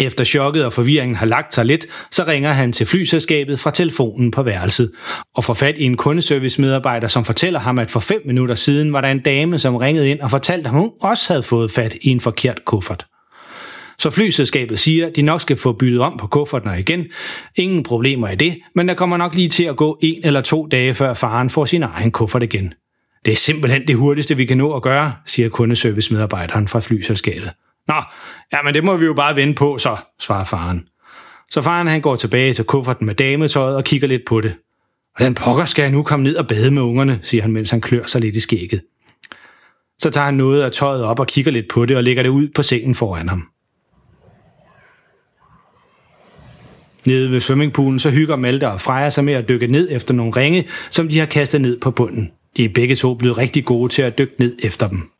Efter 0.00 0.24
chokket 0.24 0.64
og 0.64 0.72
forvirringen 0.72 1.16
har 1.16 1.26
lagt 1.26 1.54
sig 1.54 1.64
lidt, 1.64 1.86
så 2.10 2.24
ringer 2.24 2.52
han 2.52 2.72
til 2.72 2.86
flyselskabet 2.86 3.58
fra 3.58 3.70
telefonen 3.70 4.30
på 4.30 4.42
værelset 4.42 4.92
og 5.34 5.44
får 5.44 5.54
fat 5.54 5.78
i 5.78 5.84
en 5.84 5.96
kundeservice-medarbejder, 5.96 7.08
som 7.08 7.24
fortæller 7.24 7.60
ham, 7.60 7.78
at 7.78 7.90
for 7.90 8.00
fem 8.00 8.22
minutter 8.26 8.54
siden 8.54 8.92
var 8.92 9.00
der 9.00 9.08
en 9.08 9.22
dame, 9.22 9.58
som 9.58 9.76
ringede 9.76 10.10
ind 10.10 10.20
og 10.20 10.30
fortalte 10.30 10.68
ham, 10.68 10.76
at 10.76 10.80
hun 10.80 10.92
også 11.02 11.32
havde 11.32 11.42
fået 11.42 11.70
fat 11.70 11.94
i 12.02 12.08
en 12.08 12.20
forkert 12.20 12.64
kuffert. 12.64 13.06
Så 13.98 14.10
flyselskabet 14.10 14.78
siger, 14.78 15.06
at 15.06 15.16
de 15.16 15.22
nok 15.22 15.40
skal 15.40 15.56
få 15.56 15.72
byttet 15.72 16.00
om 16.00 16.16
på 16.16 16.26
kufferten 16.26 16.78
igen. 16.78 17.06
Ingen 17.56 17.82
problemer 17.82 18.28
i 18.28 18.34
det, 18.34 18.58
men 18.74 18.88
der 18.88 18.94
kommer 18.94 19.16
nok 19.16 19.34
lige 19.34 19.48
til 19.48 19.64
at 19.64 19.76
gå 19.76 19.98
en 20.02 20.20
eller 20.24 20.40
to 20.40 20.66
dage, 20.66 20.94
før 20.94 21.14
faren 21.14 21.50
får 21.50 21.64
sin 21.64 21.82
egen 21.82 22.10
kuffert 22.10 22.42
igen. 22.42 22.74
Det 23.24 23.32
er 23.32 23.36
simpelthen 23.36 23.86
det 23.86 23.96
hurtigste, 23.96 24.36
vi 24.36 24.44
kan 24.44 24.56
nå 24.56 24.72
at 24.72 24.82
gøre, 24.82 25.12
siger 25.26 25.48
kundeservice-medarbejderen 25.48 26.68
fra 26.68 26.80
flyselskabet. 26.80 27.50
Nå, 27.88 27.94
ja, 28.52 28.62
men 28.64 28.74
det 28.74 28.84
må 28.84 28.96
vi 28.96 29.06
jo 29.06 29.14
bare 29.14 29.36
vende 29.36 29.54
på, 29.54 29.78
så, 29.78 29.96
svarer 30.20 30.44
faren. 30.44 30.88
Så 31.50 31.62
faren 31.62 31.86
han 31.86 32.00
går 32.00 32.16
tilbage 32.16 32.54
til 32.54 32.64
kufferten 32.64 33.06
med 33.06 33.14
dametøjet 33.14 33.76
og 33.76 33.84
kigger 33.84 34.08
lidt 34.08 34.22
på 34.26 34.40
det. 34.40 34.54
Hvordan 35.16 35.34
pokker 35.34 35.64
skal 35.64 35.82
jeg 35.82 35.90
nu 35.90 36.02
komme 36.02 36.22
ned 36.22 36.36
og 36.36 36.48
bade 36.48 36.70
med 36.70 36.82
ungerne, 36.82 37.20
siger 37.22 37.42
han, 37.42 37.52
mens 37.52 37.70
han 37.70 37.80
klør 37.80 38.02
sig 38.02 38.20
lidt 38.20 38.36
i 38.36 38.40
skægget. 38.40 38.80
Så 39.98 40.10
tager 40.10 40.24
han 40.24 40.34
noget 40.34 40.62
af 40.62 40.72
tøjet 40.72 41.04
op 41.04 41.20
og 41.20 41.26
kigger 41.26 41.52
lidt 41.52 41.66
på 41.68 41.86
det 41.86 41.96
og 41.96 42.04
lægger 42.04 42.22
det 42.22 42.30
ud 42.30 42.48
på 42.54 42.62
sengen 42.62 42.94
foran 42.94 43.28
ham. 43.28 43.48
Nede 47.06 47.30
ved 47.30 47.40
swimmingpoolen 47.40 47.98
så 47.98 48.10
hygger 48.10 48.36
Malte 48.36 48.68
og 48.68 48.80
Freja 48.80 49.10
sig 49.10 49.24
med 49.24 49.34
at 49.34 49.48
dykke 49.48 49.66
ned 49.66 49.88
efter 49.90 50.14
nogle 50.14 50.32
ringe, 50.36 50.68
som 50.90 51.08
de 51.08 51.18
har 51.18 51.26
kastet 51.26 51.60
ned 51.60 51.80
på 51.80 51.90
bunden. 51.90 52.30
De 52.56 52.64
er 52.64 52.68
begge 52.68 52.96
to 52.96 53.14
blevet 53.14 53.38
rigtig 53.38 53.64
gode 53.64 53.92
til 53.92 54.02
at 54.02 54.18
dykke 54.18 54.34
ned 54.38 54.56
efter 54.62 54.88
dem. 54.88 55.10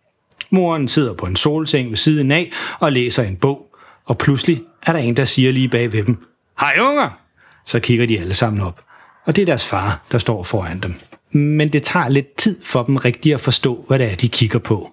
Moren 0.50 0.88
sidder 0.88 1.14
på 1.14 1.26
en 1.26 1.36
solseng 1.36 1.90
ved 1.90 1.96
siden 1.96 2.32
af 2.32 2.50
og 2.80 2.92
læser 2.92 3.22
en 3.22 3.36
bog, 3.36 3.66
og 4.04 4.18
pludselig 4.18 4.62
er 4.86 4.92
der 4.92 4.98
en, 4.98 5.16
der 5.16 5.24
siger 5.24 5.52
lige 5.52 5.68
bag 5.68 5.92
ved 5.92 6.04
dem, 6.04 6.16
Hej 6.60 6.74
unger! 6.80 7.18
Så 7.66 7.80
kigger 7.80 8.06
de 8.06 8.20
alle 8.20 8.34
sammen 8.34 8.62
op, 8.62 8.80
og 9.24 9.36
det 9.36 9.42
er 9.42 9.46
deres 9.46 9.66
far, 9.66 10.06
der 10.12 10.18
står 10.18 10.42
foran 10.42 10.80
dem. 10.80 10.94
Men 11.30 11.72
det 11.72 11.82
tager 11.82 12.08
lidt 12.08 12.36
tid 12.36 12.62
for 12.62 12.82
dem 12.82 12.96
rigtigt 12.96 13.34
at 13.34 13.40
forstå, 13.40 13.84
hvad 13.88 13.98
det 13.98 14.12
er, 14.12 14.16
de 14.16 14.28
kigger 14.28 14.58
på. 14.58 14.92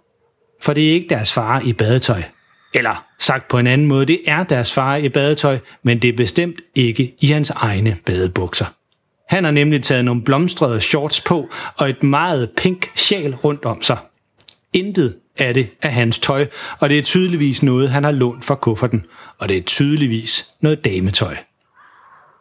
For 0.61 0.73
det 0.73 0.89
er 0.89 0.93
ikke 0.93 1.09
deres 1.09 1.33
far 1.33 1.61
i 1.65 1.73
badetøj. 1.73 2.23
Eller 2.73 3.05
sagt 3.19 3.47
på 3.47 3.57
en 3.57 3.67
anden 3.67 3.87
måde, 3.87 4.05
det 4.05 4.19
er 4.27 4.43
deres 4.43 4.73
far 4.73 4.95
i 4.95 5.09
badetøj, 5.09 5.59
men 5.83 5.99
det 6.01 6.07
er 6.07 6.17
bestemt 6.17 6.61
ikke 6.75 7.15
i 7.19 7.27
hans 7.27 7.49
egne 7.49 7.97
badebukser. 8.05 8.65
Han 9.29 9.43
har 9.43 9.51
nemlig 9.51 9.83
taget 9.83 10.05
nogle 10.05 10.23
blomstrede 10.23 10.81
shorts 10.81 11.21
på 11.21 11.49
og 11.77 11.89
et 11.89 12.03
meget 12.03 12.51
pink 12.57 12.91
sjal 12.95 13.35
rundt 13.35 13.65
om 13.65 13.81
sig. 13.81 13.97
Intet 14.73 15.15
af 15.39 15.53
det 15.53 15.69
er 15.81 15.89
hans 15.89 16.19
tøj, 16.19 16.47
og 16.79 16.89
det 16.89 16.97
er 16.97 17.01
tydeligvis 17.01 17.63
noget, 17.63 17.89
han 17.89 18.03
har 18.03 18.11
lånt 18.11 18.45
fra 18.45 18.55
kufferten, 18.55 19.05
og 19.37 19.49
det 19.49 19.57
er 19.57 19.61
tydeligvis 19.61 20.49
noget 20.61 20.85
dametøj. 20.85 21.35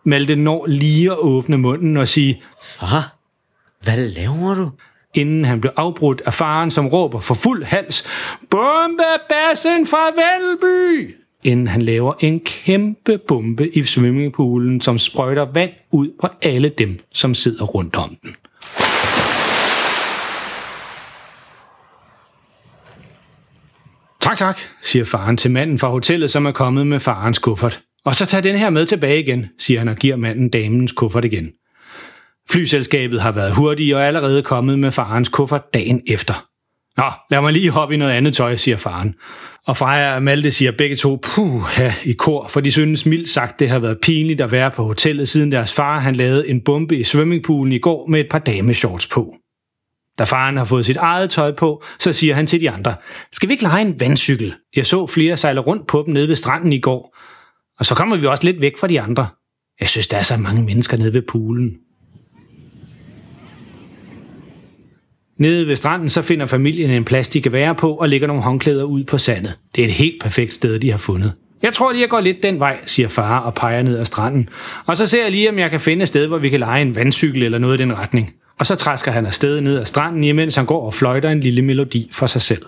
Malte 0.05 0.37
når 0.37 0.67
lige 0.67 1.11
at 1.11 1.19
åbne 1.19 1.59
munden 1.59 1.97
og 1.97 2.09
sige, 2.09 2.43
Far, 2.63 3.17
hvad 3.85 3.97
laver 3.97 4.55
du? 4.55 4.71
Inden 5.15 5.45
han 5.45 5.61
blev 5.61 5.73
afbrudt 5.77 6.23
af 6.27 6.35
faren, 6.35 6.71
som 6.71 6.87
råber 6.87 7.21
for 7.21 7.35
fuld 7.35 7.65
hals, 7.65 8.09
Bombebassen 8.51 9.87
fra 9.87 10.11
Valby! 10.17 11.15
Inden 11.45 11.67
han 11.67 11.83
laver 11.83 12.13
en 12.21 12.41
kæmpe 12.41 13.19
bombe 13.29 13.77
i 13.77 13.83
swimmingpoolen, 13.83 14.81
som 14.81 14.99
sprøjter 14.99 15.47
vand 15.53 15.71
ud 15.93 16.09
på 16.21 16.29
alle 16.43 16.69
dem, 16.69 16.99
som 17.15 17.35
sidder 17.35 17.65
rundt 17.65 17.97
om 17.97 18.17
den. 18.23 18.37
Tak, 24.21 24.37
tak, 24.37 24.59
siger 24.83 25.05
faren 25.05 25.37
til 25.37 25.51
manden 25.51 25.79
fra 25.79 25.89
hotellet, 25.89 26.31
som 26.31 26.47
er 26.47 26.53
kommet 26.53 26.87
med 26.87 27.01
farens 27.01 27.39
kuffert. 27.39 27.81
Og 28.05 28.15
så 28.15 28.27
tag 28.27 28.43
den 28.43 28.59
her 28.59 28.71
med 28.71 28.87
tilbage 28.87 29.21
igen, 29.21 29.47
siger 29.59 29.79
han 29.79 29.89
og 29.89 29.97
giver 29.97 30.17
manden 30.17 30.49
damens 30.49 30.93
kuffert 30.93 31.25
igen. 31.25 31.53
Flyselskabet 32.51 33.21
har 33.21 33.33
været 33.33 33.55
hurtige 33.55 33.97
og 33.97 34.07
allerede 34.07 34.43
kommet 34.43 34.79
med 34.79 34.93
farens 34.93 35.29
kuffert 35.29 35.75
dagen 35.75 36.01
efter. 36.07 36.47
Nå, 36.97 37.05
lad 37.31 37.41
mig 37.41 37.53
lige 37.53 37.71
hoppe 37.71 37.95
i 37.95 37.99
noget 37.99 38.13
andet 38.13 38.35
tøj, 38.35 38.57
siger 38.57 38.77
faren. 38.77 39.15
Og 39.67 39.77
Freja 39.77 40.15
og 40.15 40.23
Malte 40.23 40.51
siger 40.51 40.73
begge 40.73 40.97
to 40.97 41.19
puh 41.23 41.63
ja, 41.79 41.95
i 42.05 42.13
kor, 42.13 42.49
for 42.49 42.61
de 42.61 42.73
synes 42.73 43.07
mildt 43.07 43.29
sagt, 43.29 43.61
det 43.61 43.69
har 43.69 43.79
været 43.79 43.99
pinligt 44.03 44.41
at 44.41 44.53
være 44.53 44.71
på 44.71 44.83
hotellet, 44.83 45.29
siden 45.29 45.53
deres 45.53 45.73
far 45.73 45.99
han 45.99 46.17
lavede 46.17 46.49
en 46.49 46.61
bombe 46.65 46.97
i 46.97 47.05
swimmingpoolen 47.05 47.73
i 47.73 47.79
går 47.79 48.07
med 48.07 48.21
et 48.21 48.27
par 48.31 48.39
dameshorts 48.39 49.07
på. 49.07 49.35
Da 50.19 50.25
faren 50.25 50.57
har 50.57 50.65
fået 50.65 50.87
sit 50.87 50.97
eget 50.97 51.31
tøj 51.31 51.53
på, 51.53 51.83
så 51.99 52.13
siger 52.13 52.35
han 52.35 52.47
til 52.47 52.61
de 52.61 52.71
andre, 52.71 52.95
skal 53.33 53.49
vi 53.49 53.53
ikke 53.53 53.65
lege 53.65 53.83
en 53.83 54.01
vandcykel? 54.01 54.55
Jeg 54.77 54.87
så 54.87 55.07
flere 55.07 55.37
sejle 55.37 55.61
rundt 55.61 55.87
på 55.87 56.03
dem 56.07 56.15
nede 56.15 56.29
ved 56.29 56.37
stranden 56.37 56.73
i 56.73 56.81
går. 56.81 57.17
Og 57.79 57.87
så 57.87 57.95
kommer 57.95 58.17
vi 58.17 58.27
også 58.27 58.45
lidt 58.45 58.61
væk 58.61 58.79
fra 58.79 58.87
de 58.87 59.01
andre. 59.01 59.29
Jeg 59.81 59.89
synes, 59.89 60.07
der 60.07 60.17
er 60.17 60.23
så 60.23 60.37
mange 60.37 60.63
mennesker 60.63 60.97
nede 60.97 61.15
ved 61.15 61.23
poolen. 61.29 61.71
Nede 65.39 65.67
ved 65.67 65.77
stranden 65.77 66.09
så 66.09 66.23
finder 66.23 66.47
familien 66.47 66.91
en 66.91 67.05
plads, 67.05 67.29
de 67.29 67.43
kan 67.43 67.53
være 67.53 67.75
på, 67.75 67.93
og 67.93 68.09
lægger 68.09 68.27
nogle 68.27 68.43
håndklæder 68.43 68.85
ud 68.85 69.05
på 69.05 69.19
sandet. 69.19 69.59
Det 69.75 69.83
er 69.83 69.87
et 69.89 69.93
helt 69.93 70.23
perfekt 70.23 70.53
sted, 70.53 70.79
de 70.79 70.91
har 70.91 70.99
fundet. 70.99 71.33
Jeg 71.63 71.73
tror 71.73 71.93
lige, 71.93 72.01
jeg 72.01 72.09
går 72.09 72.21
lidt 72.21 72.43
den 72.43 72.59
vej, 72.59 72.79
siger 72.87 73.09
far 73.09 73.39
og 73.39 73.55
peger 73.55 73.83
ned 73.83 73.99
ad 73.99 74.05
stranden. 74.05 74.49
Og 74.87 74.97
så 74.97 75.07
ser 75.07 75.23
jeg 75.23 75.31
lige, 75.31 75.51
om 75.51 75.59
jeg 75.59 75.71
kan 75.71 75.81
finde 75.81 76.03
et 76.03 76.09
sted, 76.09 76.27
hvor 76.27 76.39
vi 76.39 76.49
kan 76.49 76.61
lege 76.61 76.83
en 76.83 76.97
vandcykel 76.97 77.43
eller 77.43 77.59
noget 77.59 77.81
i 77.81 77.83
den 77.83 77.95
retning. 77.99 78.35
Og 78.59 78.67
så 78.67 78.77
træsker 78.77 79.11
han 79.11 79.27
afsted 79.27 79.61
ned 79.61 79.79
ad 79.79 79.85
stranden, 79.85 80.25
imens 80.25 80.57
han 80.57 80.67
går 80.67 80.87
og 80.87 80.95
fløjter 80.95 81.31
en 81.31 81.41
lille 81.41 81.63
melodi 81.63 82.09
for 82.13 82.27
sig 82.27 82.43
selv. 82.43 82.63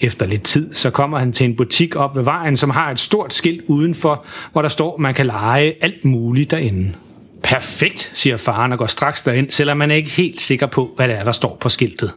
Efter 0.00 0.26
lidt 0.26 0.42
tid, 0.42 0.74
så 0.74 0.90
kommer 0.90 1.18
han 1.18 1.32
til 1.32 1.44
en 1.44 1.56
butik 1.56 1.96
op 1.96 2.16
ved 2.16 2.22
vejen, 2.22 2.56
som 2.56 2.70
har 2.70 2.90
et 2.90 3.00
stort 3.00 3.34
skilt 3.34 3.62
udenfor, 3.66 4.24
hvor 4.52 4.62
der 4.62 4.68
står, 4.68 4.94
at 4.94 5.00
man 5.00 5.14
kan 5.14 5.26
lege 5.26 5.74
alt 5.80 6.04
muligt 6.04 6.50
derinde. 6.50 6.92
Perfekt, 7.46 8.10
siger 8.14 8.36
faren 8.36 8.72
og 8.72 8.78
går 8.78 8.86
straks 8.86 9.22
derind, 9.22 9.50
selvom 9.50 9.76
man 9.76 9.90
er 9.90 9.94
ikke 9.94 10.10
helt 10.10 10.40
sikker 10.40 10.66
på, 10.66 10.92
hvad 10.96 11.08
det 11.08 11.16
er, 11.16 11.24
der 11.24 11.32
står 11.32 11.56
på 11.60 11.68
skiltet. 11.68 12.12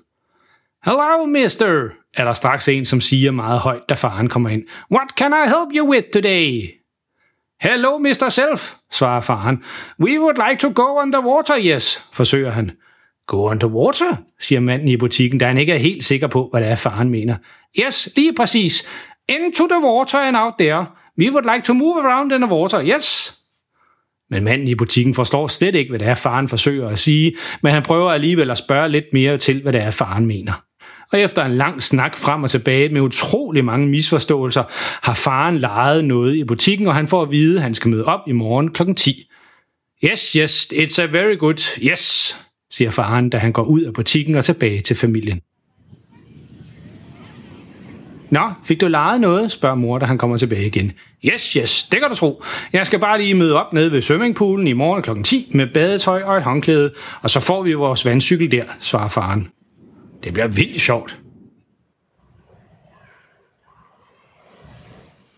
Hello, 0.86 1.26
mister, 1.26 1.89
er 2.18 2.26
der 2.26 2.34
straks 2.34 2.68
en, 2.68 2.86
som 2.86 3.02
siger 3.02 3.32
meget 3.32 3.60
højt, 3.60 3.89
da 3.89 3.94
faren 3.94 4.30
kommer 4.30 4.50
ind. 4.50 4.63
What 4.92 5.10
can 5.18 5.32
I 5.32 5.48
help 5.48 5.76
you 5.76 5.89
with 5.92 6.08
today? 6.13 6.62
Hello, 7.62 7.98
Mr. 7.98 8.30
Self, 8.30 8.74
svarer 8.92 9.22
faren. 9.22 9.63
We 10.00 10.20
would 10.22 10.50
like 10.50 10.60
to 10.60 10.72
go 10.84 11.02
underwater, 11.02 11.60
yes, 11.60 12.08
forsøger 12.13 12.52
han. 12.52 12.72
Go 13.28 13.50
underwater, 13.50 14.15
siger 14.39 14.60
manden 14.60 14.88
i 14.88 14.98
butikken, 14.98 15.39
da 15.39 15.48
han 15.48 15.58
ikke 15.58 15.74
er 15.74 15.78
helt 15.78 16.04
sikker 16.04 16.28
på, 16.28 16.48
hvad 16.52 16.62
det 16.62 16.70
er, 16.70 16.76
faren 16.76 17.10
mener. 17.10 17.36
Yes, 17.80 18.10
lige 18.15 18.34
præcis. 18.34 18.89
Into 19.28 19.68
the 19.68 19.84
water 19.84 20.20
and 20.20 20.38
out 20.38 20.54
there. 20.60 20.86
We 21.20 21.32
would 21.32 21.56
like 21.56 21.65
to 21.65 21.74
move 21.74 22.06
around 22.06 22.32
in 22.32 22.42
the 22.42 22.52
water, 22.52 22.82
yes. 22.84 23.38
Men 24.30 24.44
manden 24.44 24.68
i 24.68 24.76
butikken 24.76 25.13
forstår 25.13 25.48
slet 25.48 25.76
ikke, 25.76 25.89
hvad 25.89 26.00
det 26.00 26.08
er, 26.08 26.13
faren 26.13 26.48
forsøger 26.48 26.89
at 26.89 27.00
sige, 27.00 27.36
men 27.63 27.74
han 27.74 27.84
prøver 27.84 28.12
alligevel 28.12 28.52
at 28.52 28.58
spørge 28.58 28.89
lidt 28.89 29.06
mere 29.13 29.38
til, 29.38 29.62
hvad 29.62 29.74
det 29.74 29.82
er, 29.82 29.92
faren 29.92 30.26
mener. 30.26 30.63
Og 31.12 31.20
efter 31.20 31.46
en 31.46 31.58
lang 31.58 31.84
snak 31.84 32.18
frem 32.18 32.44
og 32.44 32.50
tilbage 32.50 32.89
med 32.89 33.02
utrolig 33.02 33.65
mange 33.65 33.88
misforståelser, 33.88 34.63
har 35.08 35.13
faren 35.13 35.58
lejet 35.58 36.06
noget 36.06 36.36
i 36.36 36.44
butikken, 36.44 36.88
og 36.88 36.96
han 36.96 37.08
får 37.08 37.22
at 37.22 37.32
vide, 37.32 37.56
at 37.56 37.63
han 37.63 37.76
skal 37.76 37.92
møde 37.92 38.06
op 38.06 38.20
i 38.28 38.32
morgen 38.32 38.72
kl. 38.74 38.94
10. 38.94 39.26
Yes, 40.04 40.32
yes, 40.32 40.74
it's 40.74 41.02
a 41.02 41.06
very 41.06 41.38
good, 41.38 41.80
yes, 41.82 42.36
siger 42.72 42.92
faren, 42.92 43.30
da 43.30 43.38
han 43.38 43.52
går 43.52 43.63
ud 43.63 43.82
af 43.82 43.94
butikken 43.94 44.36
og 44.36 44.46
tilbage 44.46 44.82
til 44.82 44.96
familien. 44.96 45.42
Nå, 48.30 48.42
fik 48.63 48.82
du 48.82 48.88
lejet 48.88 49.22
noget? 49.22 49.52
spørger 49.52 49.76
mor, 49.76 50.00
da 50.00 50.06
han 50.06 50.18
kommer 50.18 50.38
tilbage 50.38 50.65
igen. 50.65 50.92
Yes, 51.26 51.54
yes, 51.54 51.84
det 51.84 52.00
kan 52.00 52.10
du 52.10 52.15
tro. 52.15 52.44
Jeg 52.74 52.86
skal 52.86 53.00
bare 53.00 53.22
lige 53.22 53.34
møde 53.34 53.56
op 53.56 53.74
nede 53.74 53.92
ved 53.92 54.02
swimmingpoolen 54.02 54.68
i 54.68 54.74
morgen 54.74 55.04
kl. 55.04 55.24
10 55.24 55.52
med 55.54 55.68
badetøj 55.74 56.22
og 56.24 56.38
et 56.38 56.44
håndklæde, 56.44 56.92
og 57.22 57.30
så 57.30 57.39
får 57.39 57.63
vi 57.63 57.74
vores 57.74 58.06
vandcykel 58.06 58.52
der, 58.52 58.63
svarer 58.80 59.08
faren. 59.08 59.48
Det 60.24 60.34
bliver 60.34 60.48
vildt 60.48 60.82
sjovt. 60.82 61.20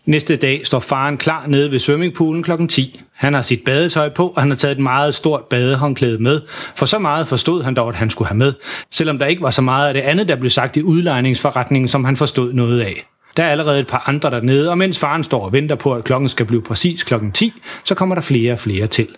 Næste 0.06 0.36
dag 0.36 0.60
står 0.64 0.80
faren 0.80 1.18
klar 1.18 1.46
nede 1.46 1.70
ved 1.70 1.78
swimmingpoolen 1.78 2.42
kl. 2.42 2.66
10. 2.68 3.00
Han 3.14 3.34
har 3.34 3.42
sit 3.42 3.64
badetøj 3.64 4.08
på, 4.08 4.28
og 4.28 4.42
han 4.42 4.50
har 4.50 4.56
taget 4.56 4.72
et 4.72 4.82
meget 4.82 5.14
stort 5.14 5.44
badehåndklæde 5.44 6.22
med, 6.22 6.40
for 6.76 6.86
så 6.86 6.98
meget 6.98 7.28
forstod 7.28 7.62
han 7.62 7.74
dog, 7.74 7.88
at 7.88 7.94
han 7.94 8.10
skulle 8.10 8.28
have 8.28 8.38
med, 8.38 8.52
selvom 8.90 9.18
der 9.18 9.26
ikke 9.26 9.42
var 9.42 9.50
så 9.50 9.62
meget 9.62 9.88
af 9.88 9.94
det 9.94 10.00
andet, 10.00 10.28
der 10.28 10.36
blev 10.36 10.50
sagt 10.50 10.76
i 10.76 10.82
udlejningsforretningen, 10.82 11.88
som 11.88 12.04
han 12.04 12.16
forstod 12.16 12.52
noget 12.52 12.80
af. 12.80 13.06
Der 13.36 13.44
er 13.44 13.50
allerede 13.50 13.80
et 13.80 13.86
par 13.86 14.02
andre 14.06 14.30
dernede, 14.30 14.70
og 14.70 14.78
mens 14.78 14.98
faren 14.98 15.24
står 15.24 15.44
og 15.44 15.52
venter 15.52 15.74
på, 15.74 15.94
at 15.94 16.04
klokken 16.04 16.28
skal 16.28 16.46
blive 16.46 16.62
præcis 16.62 17.04
klokken 17.04 17.32
10, 17.32 17.52
så 17.84 17.94
kommer 17.94 18.14
der 18.14 18.22
flere 18.22 18.52
og 18.52 18.58
flere 18.58 18.86
til. 18.86 19.08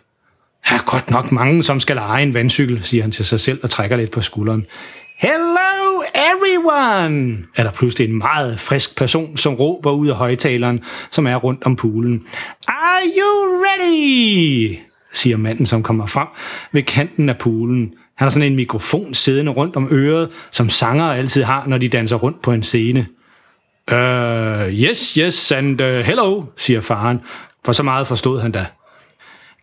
Her 0.64 0.78
er 0.78 0.82
godt 0.90 1.10
nok 1.10 1.32
mange, 1.32 1.62
som 1.62 1.80
skal 1.80 1.96
lege 1.96 2.22
en 2.22 2.34
vandcykel, 2.34 2.80
siger 2.82 3.02
han 3.02 3.10
til 3.10 3.24
sig 3.24 3.40
selv 3.40 3.60
og 3.62 3.70
trækker 3.70 3.96
lidt 3.96 4.10
på 4.10 4.20
skulderen. 4.20 4.66
Hello 5.24 6.02
everyone! 6.14 7.46
er 7.56 7.62
der 7.62 7.70
pludselig 7.70 8.08
en 8.08 8.18
meget 8.18 8.60
frisk 8.60 8.98
person, 8.98 9.36
som 9.36 9.54
råber 9.54 9.90
ud 9.90 10.08
af 10.08 10.14
højtaleren, 10.14 10.84
som 11.10 11.26
er 11.26 11.36
rundt 11.36 11.62
om 11.66 11.76
poolen. 11.76 12.26
Are 12.68 13.02
you 13.18 13.64
ready? 13.64 14.76
siger 15.12 15.36
manden, 15.36 15.66
som 15.66 15.82
kommer 15.82 16.06
frem 16.06 16.28
ved 16.72 16.82
kanten 16.82 17.28
af 17.28 17.38
poolen. 17.38 17.94
Han 18.16 18.24
har 18.24 18.30
sådan 18.30 18.50
en 18.50 18.56
mikrofon 18.56 19.14
siddende 19.14 19.52
rundt 19.52 19.76
om 19.76 19.88
øret, 19.90 20.30
som 20.50 20.68
sanger 20.68 21.04
altid 21.04 21.42
har, 21.42 21.66
når 21.66 21.78
de 21.78 21.88
danser 21.88 22.16
rundt 22.16 22.42
på 22.42 22.52
en 22.52 22.62
scene. 22.62 23.06
Uh, 23.92 24.68
yes, 24.68 25.14
yes, 25.14 25.52
and 25.52 25.80
uh, 25.80 25.86
hello, 25.86 26.44
siger 26.56 26.80
faren, 26.80 27.20
for 27.64 27.72
så 27.72 27.82
meget 27.82 28.06
forstod 28.06 28.40
han 28.40 28.52
da. 28.52 28.66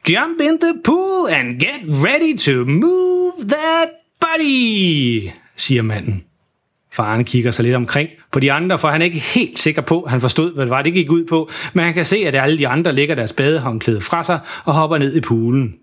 Jump 0.09 0.41
in 0.41 0.59
the 0.59 0.73
pool 0.83 1.29
and 1.29 1.59
get 1.59 1.81
ready 1.87 2.37
to 2.37 2.65
move 2.65 3.33
that 3.49 3.89
body, 4.21 5.31
siger 5.57 5.81
manden. 5.81 6.23
Faren 6.93 7.23
kigger 7.23 7.51
sig 7.51 7.63
lidt 7.63 7.75
omkring 7.75 8.09
på 8.31 8.39
de 8.39 8.51
andre, 8.51 8.79
for 8.79 8.87
han 8.87 9.01
er 9.01 9.05
ikke 9.05 9.19
helt 9.19 9.59
sikker 9.59 9.81
på, 9.81 10.05
han 10.09 10.21
forstod, 10.21 10.53
hvad 10.53 10.65
det 10.65 10.69
var, 10.69 10.81
det 10.81 10.93
gik 10.93 11.11
ud 11.11 11.25
på, 11.25 11.49
men 11.73 11.85
han 11.85 11.93
kan 11.93 12.05
se, 12.05 12.17
at 12.17 12.35
alle 12.35 12.57
de 12.57 12.67
andre 12.67 12.91
lægger 12.91 13.15
deres 13.15 13.33
badehåndklæde 13.33 14.01
fra 14.01 14.23
sig 14.23 14.39
og 14.65 14.73
hopper 14.73 14.97
ned 14.97 15.15
i 15.15 15.21
poolen. 15.21 15.73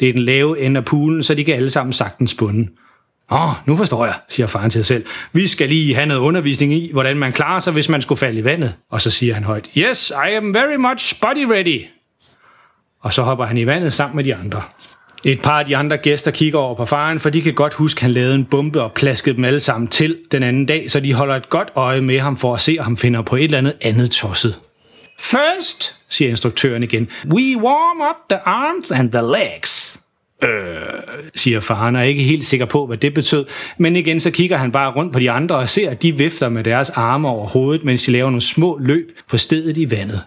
Det 0.00 0.08
er 0.08 0.12
den 0.12 0.22
lave 0.22 0.60
ende 0.60 0.78
af 0.78 0.84
poolen, 0.84 1.22
så 1.22 1.34
de 1.34 1.44
kan 1.44 1.54
alle 1.54 1.70
sammen 1.70 1.92
sagtens 1.92 2.34
bunde. 2.34 2.68
Åh, 3.30 3.48
oh, 3.48 3.54
nu 3.66 3.76
forstår 3.76 4.04
jeg, 4.04 4.14
siger 4.28 4.46
faren 4.46 4.70
til 4.70 4.84
sig 4.84 4.86
selv. 4.86 5.06
Vi 5.32 5.46
skal 5.46 5.68
lige 5.68 5.94
have 5.94 6.06
noget 6.06 6.20
undervisning 6.20 6.72
i, 6.72 6.90
hvordan 6.92 7.16
man 7.16 7.32
klarer 7.32 7.60
sig, 7.60 7.72
hvis 7.72 7.88
man 7.88 8.02
skulle 8.02 8.18
falde 8.18 8.40
i 8.40 8.44
vandet. 8.44 8.74
Og 8.90 9.00
så 9.00 9.10
siger 9.10 9.34
han 9.34 9.44
højt, 9.44 9.70
Yes, 9.76 10.12
I 10.28 10.34
am 10.34 10.54
very 10.54 10.76
much 10.76 11.20
body 11.20 11.44
ready. 11.44 11.80
Og 13.00 13.12
så 13.12 13.22
hopper 13.22 13.44
han 13.44 13.58
i 13.58 13.66
vandet 13.66 13.92
sammen 13.92 14.16
med 14.16 14.24
de 14.24 14.34
andre. 14.34 14.62
Et 15.24 15.42
par 15.42 15.58
af 15.58 15.66
de 15.66 15.76
andre 15.76 15.96
gæster 15.96 16.30
kigger 16.30 16.58
over 16.58 16.74
på 16.74 16.84
faren, 16.84 17.20
for 17.20 17.30
de 17.30 17.42
kan 17.42 17.54
godt 17.54 17.74
huske, 17.74 17.98
at 17.98 18.02
han 18.02 18.10
lavede 18.10 18.34
en 18.34 18.44
bombe 18.44 18.82
og 18.82 18.92
plaskede 18.92 19.36
dem 19.36 19.44
alle 19.44 19.60
sammen 19.60 19.88
til 19.88 20.18
den 20.32 20.42
anden 20.42 20.66
dag, 20.66 20.90
så 20.90 21.00
de 21.00 21.14
holder 21.14 21.36
et 21.36 21.48
godt 21.48 21.68
øje 21.74 22.00
med 22.00 22.20
ham 22.20 22.36
for 22.36 22.54
at 22.54 22.60
se, 22.60 22.76
om 22.78 22.84
han 22.84 22.96
finder 22.96 23.22
på 23.22 23.36
et 23.36 23.44
eller 23.44 23.58
andet 23.58 23.74
andet 23.80 24.10
tosset. 24.10 24.58
First, 25.20 25.94
siger 26.08 26.30
instruktøren 26.30 26.82
igen, 26.82 27.08
we 27.24 27.56
warm 27.56 28.00
up 28.10 28.16
the 28.30 28.38
arms 28.38 28.90
and 28.90 29.12
the 29.12 29.22
legs. 29.22 29.98
Øh, 30.42 30.48
siger 31.34 31.60
faren, 31.60 31.96
og 31.96 32.02
er 32.02 32.06
ikke 32.06 32.22
helt 32.22 32.44
sikker 32.44 32.66
på, 32.66 32.86
hvad 32.86 32.96
det 32.96 33.14
betød. 33.14 33.44
Men 33.78 33.96
igen, 33.96 34.20
så 34.20 34.30
kigger 34.30 34.56
han 34.56 34.72
bare 34.72 34.92
rundt 34.92 35.12
på 35.12 35.18
de 35.18 35.30
andre 35.30 35.56
og 35.56 35.68
ser, 35.68 35.90
at 35.90 36.02
de 36.02 36.18
vifter 36.18 36.48
med 36.48 36.64
deres 36.64 36.90
arme 36.90 37.28
over 37.28 37.48
hovedet, 37.48 37.84
mens 37.84 38.04
de 38.04 38.12
laver 38.12 38.30
nogle 38.30 38.40
små 38.40 38.78
løb 38.80 39.18
på 39.28 39.38
stedet 39.38 39.76
i 39.76 39.90
vandet. 39.90 40.22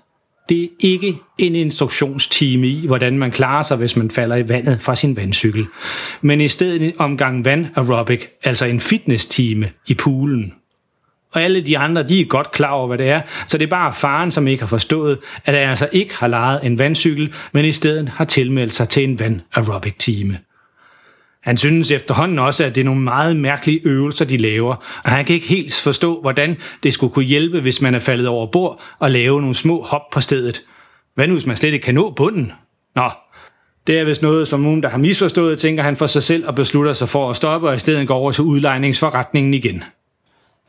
Det 0.49 0.63
er 0.63 0.67
ikke 0.79 1.15
en 1.37 1.55
instruktionstime 1.55 2.67
i, 2.67 2.87
hvordan 2.87 3.17
man 3.17 3.31
klarer 3.31 3.61
sig, 3.61 3.77
hvis 3.77 3.95
man 3.95 4.11
falder 4.11 4.35
i 4.35 4.49
vandet 4.49 4.81
fra 4.81 4.95
sin 4.95 5.17
vandcykel, 5.17 5.67
men 6.21 6.41
i 6.41 6.47
stedet 6.47 6.81
en 6.81 6.93
omgang 6.97 7.45
vand 7.45 7.67
aerobic, 7.75 8.25
altså 8.43 8.65
en 8.65 8.79
fitness-time 8.79 9.69
i 9.87 9.93
poolen. 9.93 10.53
Og 11.33 11.41
alle 11.41 11.61
de 11.61 11.77
andre, 11.77 12.03
de 12.03 12.21
er 12.21 12.25
godt 12.25 12.51
klar 12.51 12.71
over, 12.71 12.87
hvad 12.87 12.97
det 12.97 13.09
er, 13.09 13.21
så 13.47 13.57
det 13.57 13.65
er 13.65 13.69
bare 13.69 13.93
faren, 13.93 14.31
som 14.31 14.47
ikke 14.47 14.61
har 14.61 14.67
forstået, 14.67 15.19
at 15.45 15.53
han 15.53 15.69
altså 15.69 15.89
ikke 15.91 16.15
har 16.15 16.27
lejet 16.27 16.59
en 16.63 16.79
vandcykel, 16.79 17.33
men 17.53 17.65
i 17.65 17.71
stedet 17.71 18.09
har 18.09 18.25
tilmeldt 18.25 18.73
sig 18.73 18.89
til 18.89 19.03
en 19.03 19.19
vand 19.19 19.41
aerobic 19.55 19.93
time. 19.99 20.39
Han 21.45 21.57
synes 21.57 21.91
efterhånden 21.91 22.39
også, 22.39 22.65
at 22.65 22.75
det 22.75 22.81
er 22.81 22.85
nogle 22.85 23.01
meget 23.01 23.35
mærkelige 23.35 23.81
øvelser, 23.83 24.25
de 24.25 24.37
laver, 24.37 24.75
og 25.03 25.11
han 25.11 25.25
kan 25.25 25.35
ikke 25.35 25.47
helt 25.47 25.73
forstå, 25.73 26.21
hvordan 26.21 26.57
det 26.83 26.93
skulle 26.93 27.13
kunne 27.13 27.25
hjælpe, 27.25 27.61
hvis 27.61 27.81
man 27.81 27.95
er 27.95 27.99
faldet 27.99 28.27
over 28.27 28.47
bord 28.47 28.81
og 28.99 29.11
lave 29.11 29.41
nogle 29.41 29.55
små 29.55 29.81
hop 29.81 30.01
på 30.11 30.21
stedet. 30.21 30.61
Hvad 31.15 31.27
nu, 31.27 31.33
hvis 31.33 31.45
man 31.45 31.55
slet 31.55 31.73
ikke 31.73 31.83
kan 31.83 31.95
nå 31.95 32.09
bunden? 32.09 32.51
Nå, 32.95 33.09
det 33.87 33.99
er 33.99 34.03
vist 34.03 34.21
noget, 34.21 34.47
som 34.47 34.59
nogen, 34.59 34.83
der 34.83 34.89
har 34.89 34.97
misforstået, 34.97 35.59
tænker 35.59 35.83
han 35.83 35.95
for 35.95 36.07
sig 36.07 36.23
selv 36.23 36.47
og 36.47 36.55
beslutter 36.55 36.93
sig 36.93 37.09
for 37.09 37.29
at 37.29 37.35
stoppe 37.35 37.69
og 37.69 37.75
i 37.75 37.79
stedet 37.79 38.07
går 38.07 38.15
over 38.15 38.31
til 38.31 38.43
udlejningsforretningen 38.43 39.53
igen. 39.53 39.83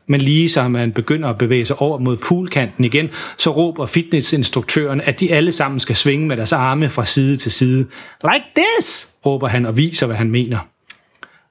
Men 0.07 0.21
lige 0.21 0.49
så 0.49 0.67
man 0.67 0.91
begynder 0.91 1.29
at 1.29 1.37
bevæge 1.37 1.65
sig 1.65 1.81
over 1.81 1.99
mod 1.99 2.17
poolkanten 2.17 2.85
igen, 2.85 3.09
så 3.37 3.49
råber 3.49 3.85
fitnessinstruktøren, 3.85 5.01
at 5.01 5.19
de 5.19 5.33
alle 5.33 5.51
sammen 5.51 5.79
skal 5.79 5.95
svinge 5.95 6.27
med 6.27 6.37
deres 6.37 6.53
arme 6.53 6.89
fra 6.89 7.05
side 7.05 7.37
til 7.37 7.51
side. 7.51 7.85
Like 8.23 8.45
this, 8.55 9.07
råber 9.25 9.47
han 9.47 9.65
og 9.65 9.77
viser, 9.77 10.07
hvad 10.07 10.15
han 10.15 10.31
mener. 10.31 10.57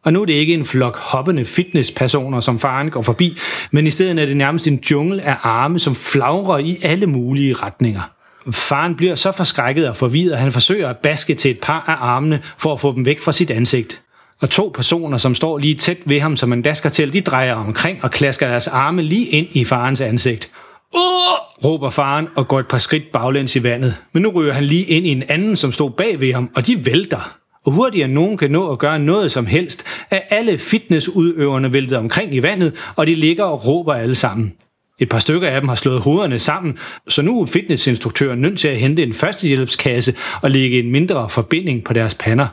Og 0.04 0.12
nu 0.12 0.22
er 0.22 0.24
det 0.24 0.32
ikke 0.32 0.54
en 0.54 0.64
flok 0.64 0.96
hoppende 0.96 1.44
fitnesspersoner, 1.44 2.40
som 2.40 2.58
faren 2.58 2.90
går 2.90 3.02
forbi, 3.02 3.38
men 3.70 3.86
i 3.86 3.90
stedet 3.90 4.18
er 4.18 4.26
det 4.26 4.36
nærmest 4.36 4.66
en 4.66 4.82
jungle 4.90 5.22
af 5.22 5.36
arme, 5.42 5.78
som 5.78 5.94
flagrer 5.94 6.58
i 6.58 6.76
alle 6.82 7.06
mulige 7.06 7.54
retninger. 7.54 8.10
Faren 8.52 8.96
bliver 8.96 9.14
så 9.14 9.32
forskrækket 9.32 9.88
og 9.88 9.96
forvirret, 9.96 10.32
at 10.32 10.38
han 10.38 10.52
forsøger 10.52 10.88
at 10.88 10.96
baske 10.96 11.34
til 11.34 11.50
et 11.50 11.58
par 11.62 11.84
af 11.86 11.96
armene 12.00 12.42
for 12.58 12.72
at 12.72 12.80
få 12.80 12.94
dem 12.94 13.06
væk 13.06 13.22
fra 13.22 13.32
sit 13.32 13.50
ansigt 13.50 14.02
og 14.40 14.50
to 14.50 14.72
personer, 14.74 15.18
som 15.18 15.34
står 15.34 15.58
lige 15.58 15.74
tæt 15.74 15.98
ved 16.04 16.20
ham, 16.20 16.36
som 16.36 16.52
en 16.52 16.62
dasker 16.62 16.90
til, 16.90 17.12
de 17.12 17.20
drejer 17.20 17.54
omkring 17.54 18.04
og 18.04 18.10
klasker 18.10 18.48
deres 18.48 18.68
arme 18.68 19.02
lige 19.02 19.26
ind 19.26 19.46
i 19.52 19.64
farens 19.64 20.00
ansigt. 20.00 20.50
Åh! 20.94 21.26
råber 21.64 21.90
faren 21.90 22.28
og 22.36 22.48
går 22.48 22.60
et 22.60 22.68
par 22.68 22.78
skridt 22.78 23.12
baglæns 23.12 23.56
i 23.56 23.62
vandet. 23.62 23.96
Men 24.12 24.22
nu 24.22 24.28
ryger 24.28 24.52
han 24.52 24.64
lige 24.64 24.84
ind 24.84 25.06
i 25.06 25.10
en 25.10 25.22
anden, 25.28 25.56
som 25.56 25.72
stod 25.72 25.90
bag 25.90 26.20
ved 26.20 26.32
ham, 26.32 26.50
og 26.56 26.66
de 26.66 26.86
vælter. 26.86 27.36
Og 27.64 27.72
hurtigere 27.72 28.08
nogen 28.08 28.36
kan 28.36 28.50
nå 28.50 28.72
at 28.72 28.78
gøre 28.78 28.98
noget 28.98 29.32
som 29.32 29.46
helst, 29.46 29.84
er 30.10 30.20
alle 30.30 30.58
fitnessudøverne 30.58 31.72
væltet 31.72 31.98
omkring 31.98 32.34
i 32.34 32.42
vandet, 32.42 32.72
og 32.96 33.06
de 33.06 33.14
ligger 33.14 33.44
og 33.44 33.66
råber 33.66 33.94
alle 33.94 34.14
sammen. 34.14 34.52
Et 34.98 35.08
par 35.08 35.18
stykker 35.18 35.48
af 35.48 35.60
dem 35.60 35.68
har 35.68 35.76
slået 35.76 36.00
hovederne 36.00 36.38
sammen, 36.38 36.78
så 37.08 37.22
nu 37.22 37.40
er 37.40 37.46
fitnessinstruktøren 37.46 38.40
nødt 38.40 38.58
til 38.58 38.68
at 38.68 38.78
hente 38.78 39.02
en 39.02 39.12
førstehjælpskasse 39.12 40.14
og 40.42 40.50
lægge 40.50 40.78
en 40.78 40.90
mindre 40.90 41.28
forbinding 41.28 41.84
på 41.84 41.92
deres 41.92 42.14
pander. 42.14 42.46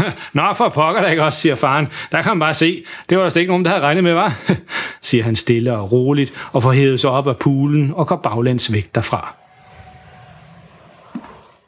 Nå, 0.32 0.42
for 0.56 0.68
pokker 0.68 1.02
da 1.02 1.08
ikke 1.08 1.24
også, 1.24 1.40
siger 1.40 1.54
faren. 1.54 1.86
Der 2.12 2.22
kan 2.22 2.30
man 2.30 2.38
bare 2.38 2.54
se. 2.54 2.84
Det 3.08 3.16
var 3.16 3.22
der 3.22 3.30
slet 3.30 3.40
ikke 3.40 3.50
nogen, 3.50 3.64
der 3.64 3.70
havde 3.70 3.82
regnet 3.82 4.04
med, 4.04 4.12
var? 4.12 4.38
siger 5.00 5.24
han 5.24 5.36
stille 5.36 5.72
og 5.72 5.92
roligt, 5.92 6.32
og 6.52 6.62
får 6.62 6.72
hævet 6.72 7.00
sig 7.00 7.10
op 7.10 7.28
af 7.28 7.36
poolen 7.36 7.92
og 7.94 8.06
går 8.06 8.16
baglæns 8.16 8.72
væk 8.72 8.94
derfra. 8.94 9.34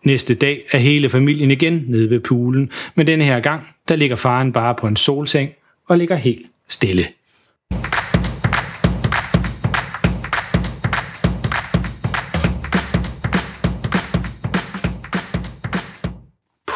Næste 0.04 0.34
dag 0.34 0.62
er 0.72 0.78
hele 0.78 1.08
familien 1.08 1.50
igen 1.50 1.84
nede 1.88 2.10
ved 2.10 2.20
poolen, 2.20 2.70
men 2.94 3.06
denne 3.06 3.24
her 3.24 3.40
gang, 3.40 3.66
der 3.88 3.96
ligger 3.96 4.16
faren 4.16 4.52
bare 4.52 4.74
på 4.74 4.86
en 4.86 4.96
solseng 4.96 5.50
og 5.88 5.98
ligger 5.98 6.16
helt 6.16 6.46
stille. 6.68 7.06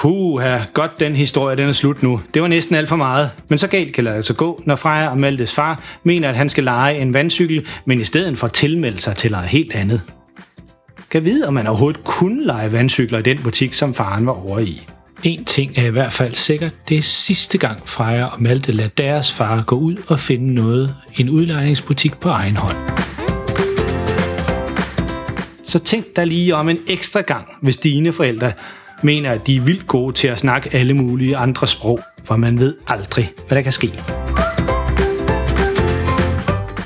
Puh, 0.02 0.42
godt 0.72 1.00
den 1.00 1.16
historie, 1.16 1.56
den 1.56 1.68
er 1.68 1.72
slut 1.72 2.02
nu. 2.02 2.20
Det 2.34 2.42
var 2.42 2.48
næsten 2.48 2.74
alt 2.74 2.88
for 2.88 2.96
meget. 2.96 3.30
Men 3.48 3.58
så 3.58 3.66
galt 3.66 3.94
kan 3.94 4.06
det 4.06 4.10
altså 4.10 4.34
gå, 4.34 4.62
når 4.66 4.76
Freja 4.76 5.08
og 5.08 5.18
Maltes 5.18 5.54
far 5.54 5.82
mener, 6.02 6.28
at 6.28 6.36
han 6.36 6.48
skal 6.48 6.64
lege 6.64 6.98
en 6.98 7.14
vandcykel, 7.14 7.66
men 7.84 8.00
i 8.00 8.04
stedet 8.04 8.38
for 8.38 8.48
tilmelde 8.48 8.98
sig 8.98 9.16
til 9.16 9.30
noget 9.30 9.46
helt 9.46 9.74
andet. 9.74 10.00
Kan 11.10 11.24
vide, 11.24 11.48
om 11.48 11.54
man 11.54 11.66
overhovedet 11.66 12.04
kunne 12.04 12.46
lege 12.46 12.72
vandcykler 12.72 13.18
i 13.18 13.22
den 13.22 13.38
butik, 13.38 13.72
som 13.72 13.94
faren 13.94 14.26
var 14.26 14.32
over 14.32 14.58
i. 14.58 14.82
En 15.22 15.44
ting 15.44 15.78
er 15.78 15.86
i 15.86 15.90
hvert 15.90 16.12
fald 16.12 16.34
sikkert, 16.34 16.74
det 16.88 16.98
er 16.98 17.02
sidste 17.02 17.58
gang 17.58 17.88
Freja 17.88 18.24
og 18.24 18.42
Malte 18.42 18.72
lader 18.72 18.88
deres 18.88 19.32
far 19.32 19.64
gå 19.66 19.76
ud 19.76 19.96
og 20.08 20.18
finde 20.18 20.54
noget 20.54 20.94
i 21.16 21.20
en 21.20 21.28
udlejningsbutik 21.28 22.20
på 22.20 22.28
egen 22.28 22.56
hånd. 22.56 22.76
Så 25.66 25.78
tænk 25.78 26.04
dig 26.16 26.26
lige 26.26 26.54
om 26.54 26.68
en 26.68 26.78
ekstra 26.86 27.20
gang, 27.20 27.46
hvis 27.62 27.76
dine 27.76 28.12
forældre 28.12 28.52
mener, 29.04 29.30
at 29.30 29.46
de 29.46 29.56
er 29.56 29.60
vildt 29.60 29.86
gode 29.86 30.12
til 30.12 30.28
at 30.28 30.38
snakke 30.38 30.74
alle 30.74 30.94
mulige 30.94 31.36
andre 31.36 31.66
sprog, 31.66 32.00
for 32.24 32.36
man 32.36 32.58
ved 32.58 32.76
aldrig, 32.86 33.30
hvad 33.48 33.56
der 33.56 33.62
kan 33.62 33.72
ske. 33.72 33.92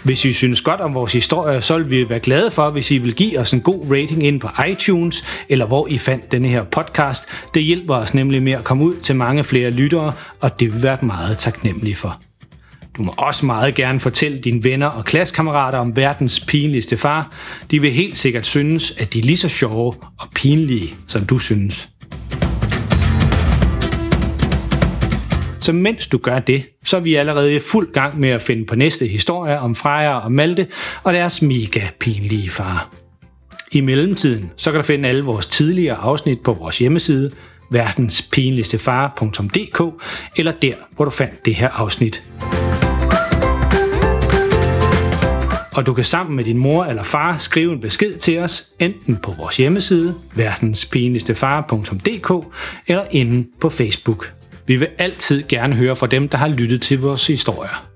Hvis 0.05 0.25
I 0.25 0.33
synes 0.33 0.61
godt 0.61 0.81
om 0.81 0.95
vores 0.95 1.13
historie, 1.13 1.63
så 1.63 1.79
vil 1.79 1.91
vi 1.91 2.09
være 2.09 2.21
glade 2.21 2.51
for, 2.51 2.71
hvis 2.71 2.91
I 2.91 2.99
vil 2.99 3.15
give 3.15 3.39
os 3.39 3.53
en 3.53 3.61
god 3.61 3.91
rating 3.91 4.23
ind 4.23 4.41
på 4.41 4.49
iTunes, 4.69 5.25
eller 5.49 5.67
hvor 5.67 5.89
I 5.89 5.99
fandt 5.99 6.33
denne 6.33 6.49
her 6.49 6.65
podcast. 6.65 7.25
Det 7.55 7.63
hjælper 7.63 7.95
os 7.95 8.15
nemlig 8.15 8.43
med 8.43 8.53
at 8.53 8.65
komme 8.65 8.85
ud 8.85 8.95
til 8.97 9.17
mange 9.17 9.45
flere 9.45 9.71
lyttere, 9.71 10.13
og 10.41 10.61
det 10.61 10.75
vil 10.75 10.83
være 10.83 10.99
meget 11.03 11.39
taknemmelige 11.39 11.97
for. 11.97 12.21
Du 12.97 13.03
må 13.03 13.15
også 13.17 13.47
meget 13.47 13.75
gerne 13.75 14.01
fortælle 14.01 14.39
dine 14.39 14.65
venner 14.65 14.87
og 14.87 15.05
klassekammerater 15.05 15.79
om 15.79 15.97
verdens 15.97 16.41
pinligste 16.41 16.97
far. 16.97 17.33
De 17.71 17.81
vil 17.81 17.93
helt 17.93 18.19
sikkert 18.19 18.47
synes, 18.47 18.95
at 18.99 19.13
de 19.13 19.19
er 19.19 19.23
lige 19.23 19.37
så 19.37 19.49
sjove 19.49 19.95
og 20.19 20.29
pinlige, 20.35 20.95
som 21.09 21.27
du 21.27 21.39
synes. 21.39 21.89
Så 25.63 25.73
mens 25.73 26.07
du 26.07 26.19
gør 26.19 26.39
det, 26.39 26.63
så 26.85 26.97
er 26.97 27.01
vi 27.01 27.15
allerede 27.15 27.55
i 27.55 27.59
fuld 27.59 27.93
gang 27.93 28.21
med 28.21 28.29
at 28.29 28.43
finde 28.43 28.67
på 28.67 28.77
næste 28.77 29.07
historie 29.07 29.59
om 29.59 29.75
Freja 29.75 30.19
og 30.19 30.33
Malte 30.33 30.67
og 31.05 31.13
deres 31.13 31.43
mega 31.43 31.81
pinlige 32.01 32.51
far. 32.51 32.89
I 33.73 33.81
mellemtiden, 33.81 34.51
så 34.57 34.71
kan 34.71 34.81
du 34.81 34.87
finde 34.87 35.09
alle 35.09 35.25
vores 35.25 35.47
tidligere 35.47 35.97
afsnit 35.97 36.41
på 36.41 36.53
vores 36.53 36.79
hjemmeside, 36.79 37.33
verdenspinligstefar.dk, 37.71 40.05
eller 40.37 40.53
der, 40.63 40.75
hvor 40.97 41.05
du 41.05 41.11
fandt 41.11 41.45
det 41.45 41.55
her 41.55 41.69
afsnit. 41.69 42.23
Og 45.75 45.87
du 45.87 45.95
kan 45.95 46.05
sammen 46.05 46.37
med 46.37 46.45
din 46.45 46.59
mor 46.59 46.85
eller 46.85 47.03
far 47.03 47.39
skrive 47.39 47.73
en 47.73 47.81
besked 47.81 48.19
til 48.19 48.39
os, 48.39 48.65
enten 48.79 49.17
på 49.17 49.35
vores 49.39 49.57
hjemmeside, 49.57 50.15
verdenspinligstefar.dk, 50.37 52.47
eller 52.87 53.05
inde 53.11 53.49
på 53.61 53.69
Facebook. 53.69 54.42
Vi 54.73 54.77
vil 54.77 54.89
altid 54.99 55.43
gerne 55.49 55.75
høre 55.75 55.97
fra 55.97 56.07
dem, 56.07 56.29
der 56.29 56.39
har 56.39 56.49
lyttet 56.49 56.83
til 56.83 57.01
vores 57.01 57.27
historier. 57.27 57.89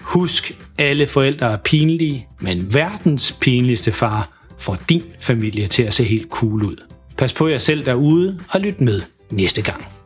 Husk, 0.00 0.52
alle 0.78 1.06
forældre 1.06 1.52
er 1.52 1.56
pinlige, 1.56 2.26
men 2.38 2.74
verdens 2.74 3.38
pinligste 3.40 3.92
far 3.92 4.28
får 4.58 4.78
din 4.88 5.02
familie 5.18 5.66
til 5.66 5.82
at 5.82 5.94
se 5.94 6.04
helt 6.04 6.28
cool 6.30 6.64
ud. 6.64 6.76
Pas 7.16 7.32
på 7.32 7.48
jer 7.48 7.58
selv 7.58 7.84
derude 7.84 8.40
og 8.50 8.60
lyt 8.60 8.80
med 8.80 9.02
næste 9.30 9.62
gang. 9.62 9.99